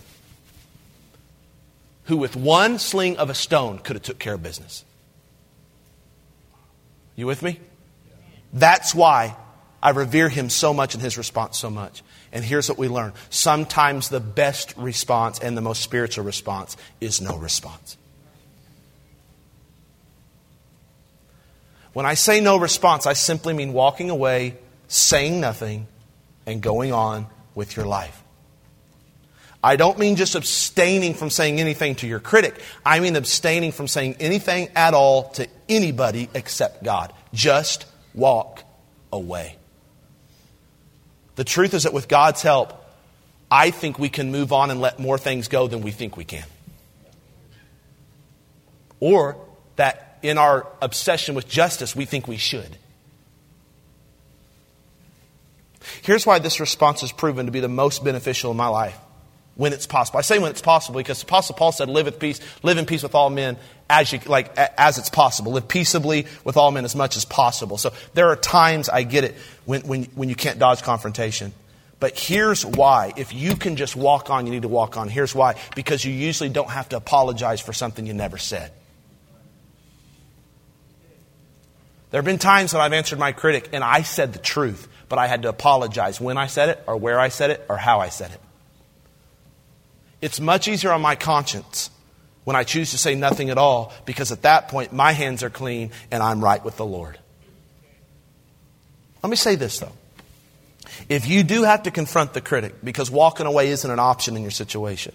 who 2.07 2.17
with 2.17 2.35
one 2.35 2.79
sling 2.79 3.17
of 3.17 3.29
a 3.29 3.33
stone 3.33 3.79
could 3.79 3.95
have 3.95 4.03
took 4.03 4.19
care 4.19 4.33
of 4.33 4.43
business. 4.43 4.83
You 7.15 7.27
with 7.27 7.41
me? 7.41 7.59
That's 8.53 8.95
why 8.95 9.35
I 9.83 9.91
revere 9.91 10.29
him 10.29 10.49
so 10.49 10.73
much 10.73 10.93
and 10.93 11.03
his 11.03 11.17
response 11.17 11.57
so 11.57 11.69
much. 11.69 12.03
And 12.31 12.43
here's 12.43 12.69
what 12.69 12.77
we 12.77 12.87
learn. 12.87 13.13
Sometimes 13.29 14.09
the 14.09 14.19
best 14.19 14.75
response 14.77 15.39
and 15.39 15.57
the 15.57 15.61
most 15.61 15.81
spiritual 15.81 16.23
response 16.23 16.77
is 17.01 17.21
no 17.21 17.37
response. 17.37 17.97
When 21.93 22.05
I 22.05 22.13
say 22.13 22.39
no 22.39 22.57
response, 22.57 23.05
I 23.05 23.13
simply 23.13 23.53
mean 23.53 23.73
walking 23.73 24.09
away, 24.09 24.55
saying 24.87 25.41
nothing, 25.41 25.87
and 26.45 26.61
going 26.61 26.93
on 26.93 27.27
with 27.55 27.75
your 27.75 27.85
life. 27.85 28.23
I 29.67 29.75
don't 29.75 29.99
mean 29.99 30.15
just 30.15 30.35
abstaining 30.35 31.13
from 31.13 31.29
saying 31.29 31.59
anything 31.59 31.95
to 31.95 32.07
your 32.07 32.21
critic. 32.21 32.57
I 32.85 33.01
mean 33.01 33.17
abstaining 33.17 33.73
from 33.73 33.89
saying 33.89 34.15
anything 34.21 34.69
at 34.77 34.93
all 34.93 35.31
to 35.31 35.45
anybody 35.67 36.29
except 36.33 36.85
God. 36.85 37.11
Just 37.33 37.85
walk 38.13 38.63
away. 39.11 39.57
The 41.35 41.43
truth 41.43 41.73
is 41.73 41.83
that 41.83 41.91
with 41.91 42.07
God's 42.07 42.41
help, 42.41 42.81
I 43.51 43.71
think 43.71 43.99
we 43.99 44.07
can 44.07 44.31
move 44.31 44.53
on 44.53 44.71
and 44.71 44.79
let 44.79 44.99
more 44.99 45.17
things 45.17 45.49
go 45.49 45.67
than 45.67 45.81
we 45.81 45.91
think 45.91 46.15
we 46.15 46.23
can. 46.23 46.45
Or 49.01 49.35
that 49.75 50.17
in 50.21 50.37
our 50.37 50.65
obsession 50.81 51.35
with 51.35 51.45
justice, 51.49 51.93
we 51.93 52.05
think 52.05 52.25
we 52.25 52.37
should. 52.37 52.77
Here's 56.03 56.25
why 56.25 56.39
this 56.39 56.61
response 56.61 57.01
has 57.01 57.11
proven 57.11 57.47
to 57.47 57.51
be 57.51 57.59
the 57.59 57.67
most 57.67 58.05
beneficial 58.05 58.51
in 58.51 58.55
my 58.55 58.69
life 58.69 58.97
when 59.57 59.73
it's 59.73 59.85
possible. 59.85 60.19
I 60.19 60.21
say 60.21 60.39
when 60.39 60.51
it's 60.51 60.61
possible 60.61 60.99
because 60.99 61.21
Apostle 61.21 61.55
Paul 61.55 61.71
said, 61.71 61.89
"Live 61.89 62.05
with 62.05 62.19
peace, 62.19 62.39
live 62.63 62.77
in 62.77 62.85
peace 62.85 63.03
with 63.03 63.15
all 63.15 63.29
men 63.29 63.57
as 63.89 64.13
you 64.13 64.19
like 64.25 64.57
as 64.57 64.97
it's 64.97 65.09
possible. 65.09 65.51
Live 65.51 65.67
peaceably 65.67 66.27
with 66.43 66.55
all 66.55 66.71
men 66.71 66.85
as 66.85 66.95
much 66.95 67.17
as 67.17 67.25
possible." 67.25 67.77
So 67.77 67.91
there 68.13 68.29
are 68.29 68.35
times 68.35 68.87
I 68.87 69.03
get 69.03 69.23
it 69.23 69.35
when 69.65 69.81
when 69.81 70.03
when 70.15 70.29
you 70.29 70.35
can't 70.35 70.59
dodge 70.59 70.83
confrontation. 70.83 71.53
But 71.99 72.17
here's 72.17 72.63
why. 72.63 73.13
If 73.17 73.33
you 73.33 73.55
can 73.55 73.75
just 73.75 73.95
walk 73.95 74.29
on, 74.29 74.45
you 74.45 74.51
need 74.51 74.61
to 74.61 74.67
walk 74.67 74.97
on. 74.97 75.09
Here's 75.09 75.33
why. 75.33 75.55
Because 75.75 76.05
you 76.05 76.13
usually 76.13 76.49
don't 76.49 76.69
have 76.69 76.89
to 76.89 76.97
apologize 76.97 77.59
for 77.59 77.73
something 77.73 78.05
you 78.05 78.13
never 78.13 78.37
said. 78.37 78.71
There 82.11 82.19
have 82.19 82.25
been 82.25 82.37
times 82.37 82.71
that 82.71 82.81
I've 82.81 82.93
answered 82.93 83.17
my 83.17 83.31
critic 83.31 83.69
and 83.73 83.83
I 83.83 84.03
said 84.03 84.31
the 84.31 84.39
truth, 84.39 84.87
but 85.09 85.17
I 85.17 85.25
had 85.25 85.41
to 85.41 85.49
apologize 85.49 86.21
when 86.21 86.37
I 86.37 86.45
said 86.47 86.69
it, 86.69 86.83
or 86.85 86.95
where 86.97 87.19
I 87.19 87.29
said 87.29 87.49
it, 87.49 87.65
or 87.67 87.77
how 87.77 87.99
I 87.99 88.09
said 88.09 88.31
it. 88.31 88.39
It's 90.21 90.39
much 90.39 90.67
easier 90.67 90.91
on 90.91 91.01
my 91.01 91.15
conscience 91.15 91.89
when 92.43 92.55
I 92.55 92.63
choose 92.63 92.91
to 92.91 92.97
say 92.97 93.13
nothing 93.13 93.49
at 93.49 93.57
all 93.57 93.93
because 94.05 94.31
at 94.31 94.43
that 94.43 94.69
point 94.69 94.93
my 94.93 95.11
hands 95.11 95.43
are 95.43 95.49
clean 95.49 95.91
and 96.11 96.23
I'm 96.23 96.43
right 96.43 96.63
with 96.63 96.77
the 96.77 96.85
Lord. 96.85 97.17
Let 99.21 99.29
me 99.29 99.35
say 99.35 99.55
this 99.55 99.79
though. 99.79 99.91
If 101.09 101.27
you 101.27 101.43
do 101.43 101.63
have 101.63 101.83
to 101.83 101.91
confront 101.91 102.33
the 102.33 102.41
critic 102.41 102.75
because 102.83 103.11
walking 103.11 103.45
away 103.45 103.69
isn't 103.69 103.89
an 103.89 103.99
option 103.99 104.35
in 104.35 104.41
your 104.41 104.51
situation, 104.51 105.13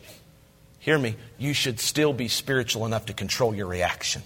hear 0.78 0.98
me, 0.98 1.16
you 1.38 1.54
should 1.54 1.80
still 1.80 2.12
be 2.12 2.28
spiritual 2.28 2.86
enough 2.86 3.06
to 3.06 3.14
control 3.14 3.54
your 3.54 3.66
reaction. 3.66 4.22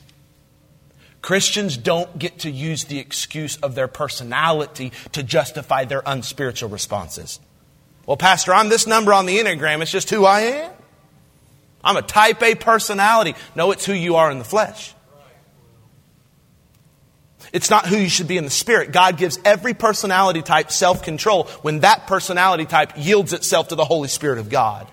Christians 1.23 1.77
don't 1.77 2.19
get 2.19 2.41
to 2.41 2.51
use 2.51 2.85
the 2.85 2.99
excuse 2.99 3.57
of 3.57 3.75
their 3.75 3.89
personality 3.89 4.93
to 5.13 5.23
justify 5.23 5.85
their 5.85 6.03
unspiritual 6.05 6.69
responses. 6.69 7.41
Well, 8.07 8.17
Pastor, 8.17 8.55
I'm 8.55 8.69
this 8.69 8.87
number 8.87 9.13
on 9.13 9.27
the 9.27 9.39
Enneagram. 9.39 9.83
It's 9.83 9.91
just 9.91 10.11
who 10.11 10.25
I 10.25 10.41
am. 10.41 10.73
I'm 11.83 11.97
a 11.97 12.03
type 12.03 12.43
A 12.43 12.55
personality. 12.55 13.35
No, 13.55 13.73
it's 13.73 13.85
who 13.85 13.93
you 13.93 14.17
are 14.17 14.31
in 14.31 14.39
the 14.39 14.45
flesh. 14.45 14.95
It's 17.53 17.71
not 17.71 17.87
who 17.87 17.97
you 17.97 18.09
should 18.09 18.29
be 18.29 18.39
in 18.39 18.45
the 18.45 18.51
spirit. 18.51 18.93
God 18.93 19.17
gives 19.17 19.39
every 19.45 19.75
personality 19.75 20.43
type 20.43 20.71
self 20.71 21.03
control 21.03 21.45
when 21.63 21.81
that 21.81 22.07
personality 22.07 22.65
type 22.65 22.93
yields 22.97 23.33
itself 23.33 23.69
to 23.69 23.75
the 23.75 23.85
Holy 23.85 24.09
Spirit 24.09 24.39
of 24.39 24.51
God. 24.51 24.89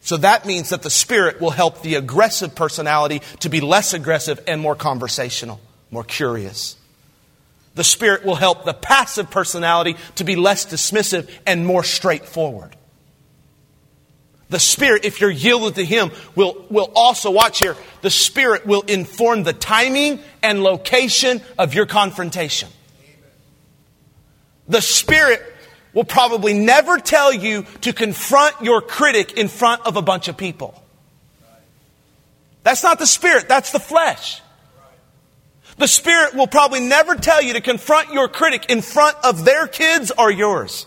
So 0.00 0.18
that 0.18 0.44
means 0.44 0.68
that 0.68 0.82
the 0.82 0.90
spirit 0.90 1.40
will 1.40 1.50
help 1.50 1.82
the 1.82 1.94
aggressive 1.94 2.54
personality 2.54 3.22
to 3.40 3.48
be 3.48 3.60
less 3.60 3.94
aggressive 3.94 4.38
and 4.46 4.60
more 4.60 4.76
conversational, 4.76 5.60
more 5.90 6.04
curious. 6.04 6.76
The 7.74 7.84
Spirit 7.84 8.24
will 8.24 8.36
help 8.36 8.64
the 8.64 8.74
passive 8.74 9.30
personality 9.30 9.96
to 10.16 10.24
be 10.24 10.36
less 10.36 10.66
dismissive 10.66 11.28
and 11.46 11.66
more 11.66 11.82
straightforward. 11.82 12.76
The 14.50 14.60
Spirit, 14.60 15.04
if 15.04 15.20
you're 15.20 15.30
yielded 15.30 15.74
to 15.76 15.84
Him, 15.84 16.12
will, 16.36 16.64
will 16.70 16.92
also, 16.94 17.30
watch 17.30 17.58
here, 17.58 17.76
the 18.02 18.10
Spirit 18.10 18.66
will 18.66 18.82
inform 18.82 19.42
the 19.42 19.52
timing 19.52 20.20
and 20.42 20.62
location 20.62 21.42
of 21.58 21.74
your 21.74 21.86
confrontation. 21.86 22.68
The 24.68 24.80
Spirit 24.80 25.42
will 25.92 26.04
probably 26.04 26.52
never 26.52 26.98
tell 26.98 27.32
you 27.32 27.64
to 27.80 27.92
confront 27.92 28.60
your 28.62 28.80
critic 28.80 29.32
in 29.32 29.48
front 29.48 29.86
of 29.86 29.96
a 29.96 30.02
bunch 30.02 30.28
of 30.28 30.36
people. 30.36 30.80
That's 32.62 32.82
not 32.82 32.98
the 32.98 33.06
Spirit, 33.06 33.48
that's 33.48 33.72
the 33.72 33.80
flesh. 33.80 34.40
The 35.76 35.88
Spirit 35.88 36.34
will 36.34 36.46
probably 36.46 36.80
never 36.80 37.16
tell 37.16 37.42
you 37.42 37.54
to 37.54 37.60
confront 37.60 38.12
your 38.12 38.28
critic 38.28 38.66
in 38.70 38.80
front 38.80 39.16
of 39.24 39.44
their 39.44 39.66
kids 39.66 40.12
or 40.16 40.30
yours. 40.30 40.86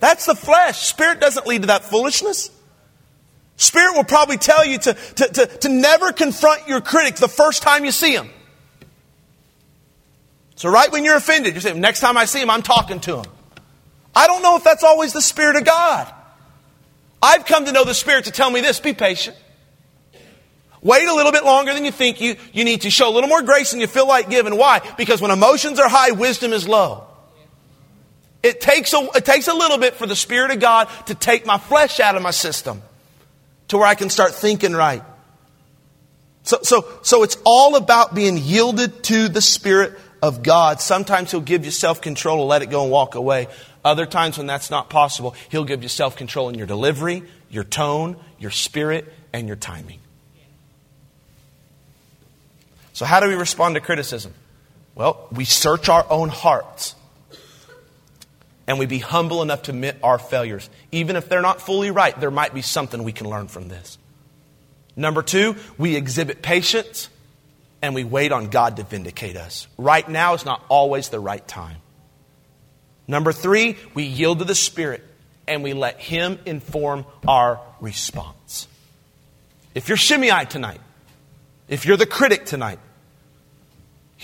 That's 0.00 0.26
the 0.26 0.34
flesh. 0.34 0.86
Spirit 0.86 1.20
doesn't 1.20 1.46
lead 1.46 1.62
to 1.62 1.66
that 1.68 1.84
foolishness. 1.84 2.50
Spirit 3.56 3.94
will 3.94 4.04
probably 4.04 4.36
tell 4.36 4.64
you 4.64 4.78
to, 4.78 4.94
to, 4.94 5.28
to, 5.28 5.46
to 5.46 5.68
never 5.68 6.12
confront 6.12 6.66
your 6.66 6.80
critic 6.80 7.16
the 7.16 7.28
first 7.28 7.62
time 7.62 7.84
you 7.84 7.92
see 7.92 8.14
him. 8.14 8.30
So, 10.56 10.70
right 10.70 10.90
when 10.90 11.04
you're 11.04 11.16
offended, 11.16 11.54
you 11.54 11.60
say, 11.60 11.72
next 11.78 12.00
time 12.00 12.16
I 12.16 12.24
see 12.24 12.40
him, 12.40 12.50
I'm 12.50 12.62
talking 12.62 13.00
to 13.00 13.18
him. 13.18 13.26
I 14.14 14.26
don't 14.26 14.42
know 14.42 14.56
if 14.56 14.64
that's 14.64 14.84
always 14.84 15.12
the 15.12 15.22
Spirit 15.22 15.56
of 15.56 15.64
God. 15.64 16.12
I've 17.20 17.44
come 17.44 17.64
to 17.64 17.72
know 17.72 17.84
the 17.84 17.94
Spirit 17.94 18.26
to 18.26 18.30
tell 18.30 18.50
me 18.50 18.60
this 18.60 18.80
be 18.80 18.92
patient. 18.92 19.36
Wait 20.84 21.08
a 21.08 21.14
little 21.14 21.32
bit 21.32 21.44
longer 21.44 21.72
than 21.72 21.86
you 21.86 21.90
think 21.90 22.20
you, 22.20 22.36
you 22.52 22.62
need 22.62 22.82
to. 22.82 22.90
Show 22.90 23.08
a 23.08 23.14
little 23.14 23.28
more 23.28 23.42
grace 23.42 23.70
than 23.70 23.80
you 23.80 23.86
feel 23.86 24.06
like 24.06 24.28
giving. 24.28 24.56
Why? 24.56 24.80
Because 24.98 25.20
when 25.20 25.30
emotions 25.30 25.80
are 25.80 25.88
high, 25.88 26.10
wisdom 26.10 26.52
is 26.52 26.68
low. 26.68 27.06
It 28.42 28.60
takes 28.60 28.92
a, 28.92 28.98
it 29.16 29.24
takes 29.24 29.48
a 29.48 29.54
little 29.54 29.78
bit 29.78 29.94
for 29.94 30.06
the 30.06 30.14
Spirit 30.14 30.50
of 30.50 30.60
God 30.60 30.88
to 31.06 31.14
take 31.14 31.46
my 31.46 31.56
flesh 31.56 32.00
out 32.00 32.16
of 32.16 32.22
my 32.22 32.30
system 32.30 32.82
to 33.68 33.78
where 33.78 33.86
I 33.86 33.94
can 33.94 34.10
start 34.10 34.34
thinking 34.34 34.74
right. 34.74 35.02
So, 36.42 36.58
so, 36.62 36.86
so 37.02 37.22
it's 37.22 37.38
all 37.46 37.76
about 37.76 38.14
being 38.14 38.36
yielded 38.36 39.02
to 39.04 39.30
the 39.30 39.40
Spirit 39.40 39.98
of 40.22 40.42
God. 40.42 40.82
Sometimes 40.82 41.30
He'll 41.30 41.40
give 41.40 41.64
you 41.64 41.70
self 41.70 42.02
control 42.02 42.36
to 42.36 42.42
let 42.42 42.60
it 42.60 42.66
go 42.66 42.82
and 42.82 42.92
walk 42.92 43.14
away. 43.14 43.48
Other 43.82 44.04
times 44.04 44.36
when 44.36 44.46
that's 44.46 44.70
not 44.70 44.90
possible, 44.90 45.34
He'll 45.48 45.64
give 45.64 45.82
you 45.82 45.88
self 45.88 46.14
control 46.14 46.50
in 46.50 46.56
your 46.56 46.66
delivery, 46.66 47.22
your 47.48 47.64
tone, 47.64 48.18
your 48.38 48.50
spirit, 48.50 49.10
and 49.32 49.46
your 49.46 49.56
timing. 49.56 50.00
So, 52.94 53.04
how 53.04 53.20
do 53.20 53.28
we 53.28 53.34
respond 53.34 53.74
to 53.74 53.80
criticism? 53.80 54.32
Well, 54.94 55.28
we 55.32 55.44
search 55.44 55.88
our 55.88 56.06
own 56.08 56.28
hearts 56.28 56.94
and 58.66 58.78
we 58.78 58.86
be 58.86 59.00
humble 59.00 59.42
enough 59.42 59.62
to 59.62 59.72
admit 59.72 59.98
our 60.02 60.18
failures. 60.18 60.70
Even 60.92 61.16
if 61.16 61.28
they're 61.28 61.42
not 61.42 61.60
fully 61.60 61.90
right, 61.90 62.18
there 62.18 62.30
might 62.30 62.54
be 62.54 62.62
something 62.62 63.02
we 63.02 63.12
can 63.12 63.28
learn 63.28 63.48
from 63.48 63.68
this. 63.68 63.98
Number 64.96 65.22
two, 65.22 65.56
we 65.76 65.96
exhibit 65.96 66.40
patience 66.40 67.08
and 67.82 67.96
we 67.96 68.04
wait 68.04 68.30
on 68.30 68.48
God 68.48 68.76
to 68.76 68.84
vindicate 68.84 69.36
us. 69.36 69.66
Right 69.76 70.08
now 70.08 70.34
is 70.34 70.44
not 70.44 70.64
always 70.68 71.08
the 71.08 71.20
right 71.20 71.46
time. 71.46 71.78
Number 73.08 73.32
three, 73.32 73.76
we 73.92 74.04
yield 74.04 74.38
to 74.38 74.44
the 74.44 74.54
Spirit 74.54 75.02
and 75.46 75.62
we 75.62 75.74
let 75.74 76.00
Him 76.00 76.38
inform 76.46 77.04
our 77.26 77.60
response. 77.80 78.68
If 79.74 79.88
you're 79.88 79.98
Shimei 79.98 80.44
tonight, 80.44 80.80
if 81.68 81.84
you're 81.84 81.96
the 81.96 82.06
critic 82.06 82.46
tonight, 82.46 82.78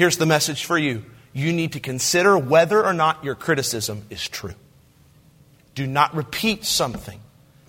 here's 0.00 0.16
the 0.16 0.24
message 0.24 0.64
for 0.64 0.78
you. 0.78 1.04
You 1.34 1.52
need 1.52 1.72
to 1.72 1.80
consider 1.80 2.38
whether 2.38 2.82
or 2.82 2.94
not 2.94 3.22
your 3.22 3.34
criticism 3.34 4.06
is 4.08 4.26
true. 4.26 4.54
Do 5.74 5.86
not 5.86 6.14
repeat 6.14 6.64
something 6.64 7.20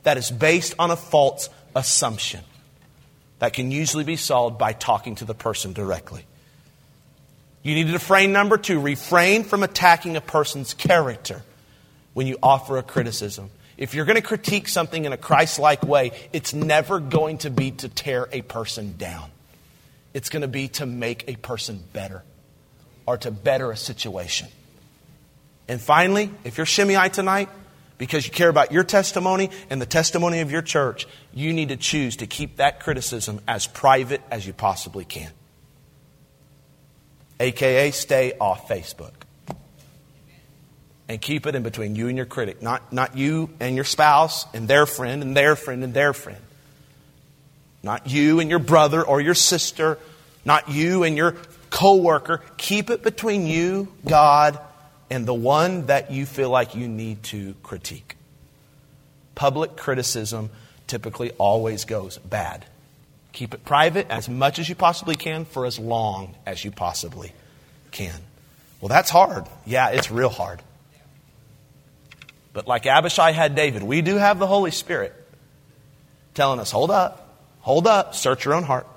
that 0.04 0.16
is 0.16 0.32
based 0.32 0.74
on 0.80 0.92
a 0.92 0.96
false 0.96 1.50
assumption 1.76 2.40
that 3.40 3.52
can 3.52 3.70
usually 3.70 4.06
be 4.06 4.16
solved 4.16 4.58
by 4.58 4.72
talking 4.72 5.16
to 5.16 5.26
the 5.26 5.34
person 5.34 5.74
directly. 5.74 6.24
You 7.64 7.76
need 7.76 7.88
to 7.88 7.94
refrain, 7.94 8.32
number 8.32 8.58
two, 8.58 8.80
refrain 8.80 9.44
from 9.44 9.62
attacking 9.62 10.16
a 10.16 10.22
person's 10.22 10.74
character 10.74 11.42
when 12.14 12.28
you 12.28 12.38
offer 12.42 12.78
a 12.78 12.84
criticism. 12.84 13.50
If 13.76 13.94
you're 13.94 14.06
going 14.06 14.16
to 14.16 14.22
critique 14.22 14.70
something 14.70 15.04
in 15.04 15.12
a 15.12 15.18
Christ 15.18 15.60
like 15.60 15.84
way, 15.84 16.14
it's 16.32 16.54
never 16.54 17.02
going 17.02 17.40
to 17.40 17.50
be 17.50 17.72
to 17.72 17.90
tear 17.90 18.30
a 18.32 18.42
person 18.42 18.96
down. 18.98 19.30
It's 20.14 20.30
going 20.30 20.42
to 20.42 20.48
be 20.48 20.68
to 20.70 20.86
make 20.86 21.26
a 21.28 21.36
person 21.36 21.84
better 21.94 22.24
or 23.06 23.18
to 23.18 23.32
better 23.32 23.72
a 23.72 23.78
situation. 23.78 24.48
And 25.68 25.80
finally, 25.80 26.32
if 26.44 26.58
you're 26.58 26.66
Shimei 26.66 27.10
tonight, 27.10 27.50
because 27.98 28.26
you 28.26 28.32
care 28.34 28.50
about 28.50 28.72
your 28.72 28.84
testimony 28.84 29.52
and 29.70 29.80
the 29.80 29.86
testimony 29.86 30.40
of 30.40 30.52
your 30.52 30.64
church, 30.64 31.08
you 31.34 31.54
need 31.54 31.70
to 31.70 31.78
choose 31.78 32.18
to 32.18 32.28
keep 32.28 32.58
that 32.58 32.80
criticism 32.80 33.40
as 33.48 33.68
private 33.68 34.22
as 34.32 34.46
you 34.46 34.54
possibly 34.54 35.06
can. 35.06 35.32
AKA, 37.40 37.92
stay 37.92 38.34
off 38.40 38.68
Facebook. 38.68 39.14
And 41.08 41.22
keep 41.22 41.46
it 41.46 41.56
in 41.56 41.64
between 41.64 41.96
you 41.96 42.08
and 42.08 42.18
your 42.18 42.26
critic, 42.26 42.62
not, 42.62 42.92
not 42.92 43.18
you 43.18 43.50
and 43.60 43.76
your 43.76 43.86
spouse 43.86 44.46
and 44.54 44.68
their 44.68 44.86
friend 44.86 45.22
and 45.22 45.38
their 45.38 45.56
friend 45.56 45.84
and 45.84 45.94
their 45.94 46.14
friend. 46.14 46.42
Not 47.84 48.10
you 48.10 48.40
and 48.40 48.50
your 48.50 48.60
brother 48.60 49.04
or 49.04 49.22
your 49.22 49.34
sister, 49.34 49.98
not 50.46 50.70
you 50.70 51.04
and 51.04 51.18
your 51.18 51.36
coworker. 51.70 52.42
Keep 52.58 52.90
it 52.90 53.04
between 53.04 53.48
you, 53.48 53.88
God, 54.06 54.60
and 55.10 55.26
the 55.26 55.34
one 55.34 55.88
that 55.88 56.12
you 56.12 56.26
feel 56.26 56.50
like 56.50 56.76
you 56.76 56.88
need 56.88 57.24
to 57.24 57.56
critique. 57.64 58.16
Public 59.36 59.76
criticism 59.76 60.50
typically 60.88 61.32
always 61.32 61.86
goes 61.86 62.18
bad. 62.20 62.66
Keep 63.34 63.54
it 63.54 63.66
private 63.66 64.08
as 64.10 64.30
much 64.30 64.60
as 64.60 64.68
you 64.68 64.76
possibly 64.76 65.16
can 65.16 65.46
for 65.46 65.66
as 65.66 65.80
long 65.80 66.36
as 66.46 66.64
you 66.64 66.70
possibly 66.70 67.32
can. 67.92 68.20
Well, 68.82 68.90
that's 68.90 69.10
hard. 69.10 69.46
Yeah, 69.66 69.90
it's 69.90 70.12
real 70.12 70.30
hard. 70.30 70.62
But 72.54 72.68
like 72.68 72.86
Abishai 72.86 73.32
had 73.32 73.56
David, 73.56 73.84
we 73.84 74.02
do 74.02 74.16
have 74.16 74.38
the 74.40 74.48
Holy 74.48 74.72
Spirit 74.72 75.14
telling 76.34 76.60
us, 76.60 76.72
hold 76.72 76.92
up, 76.92 77.21
hold 77.62 77.88
up, 77.88 78.14
search 78.16 78.46
your 78.46 78.54
own 78.54 78.64
heart. 78.64 78.88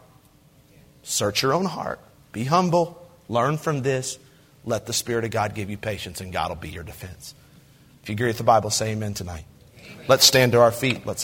Search 1.02 1.42
your 1.42 1.52
own 1.52 1.66
heart. 1.66 2.00
Be 2.32 2.44
humble. 2.44 3.08
Learn 3.28 3.58
from 3.58 3.82
this. 3.82 4.18
Let 4.64 4.86
the 4.86 4.92
Spirit 4.92 5.24
of 5.24 5.30
God 5.30 5.54
give 5.54 5.70
you 5.70 5.76
patience, 5.76 6.20
and 6.20 6.32
God 6.32 6.48
will 6.48 6.56
be 6.56 6.70
your 6.70 6.82
defense. 6.82 7.34
If 8.02 8.08
you 8.08 8.14
agree 8.14 8.28
with 8.28 8.38
the 8.38 8.44
Bible, 8.44 8.70
say 8.70 8.92
amen 8.92 9.14
tonight. 9.14 9.44
Let's 10.08 10.24
stand 10.26 10.52
to 10.52 10.60
our 10.60 10.72
feet. 10.72 11.06
Let's 11.06 11.22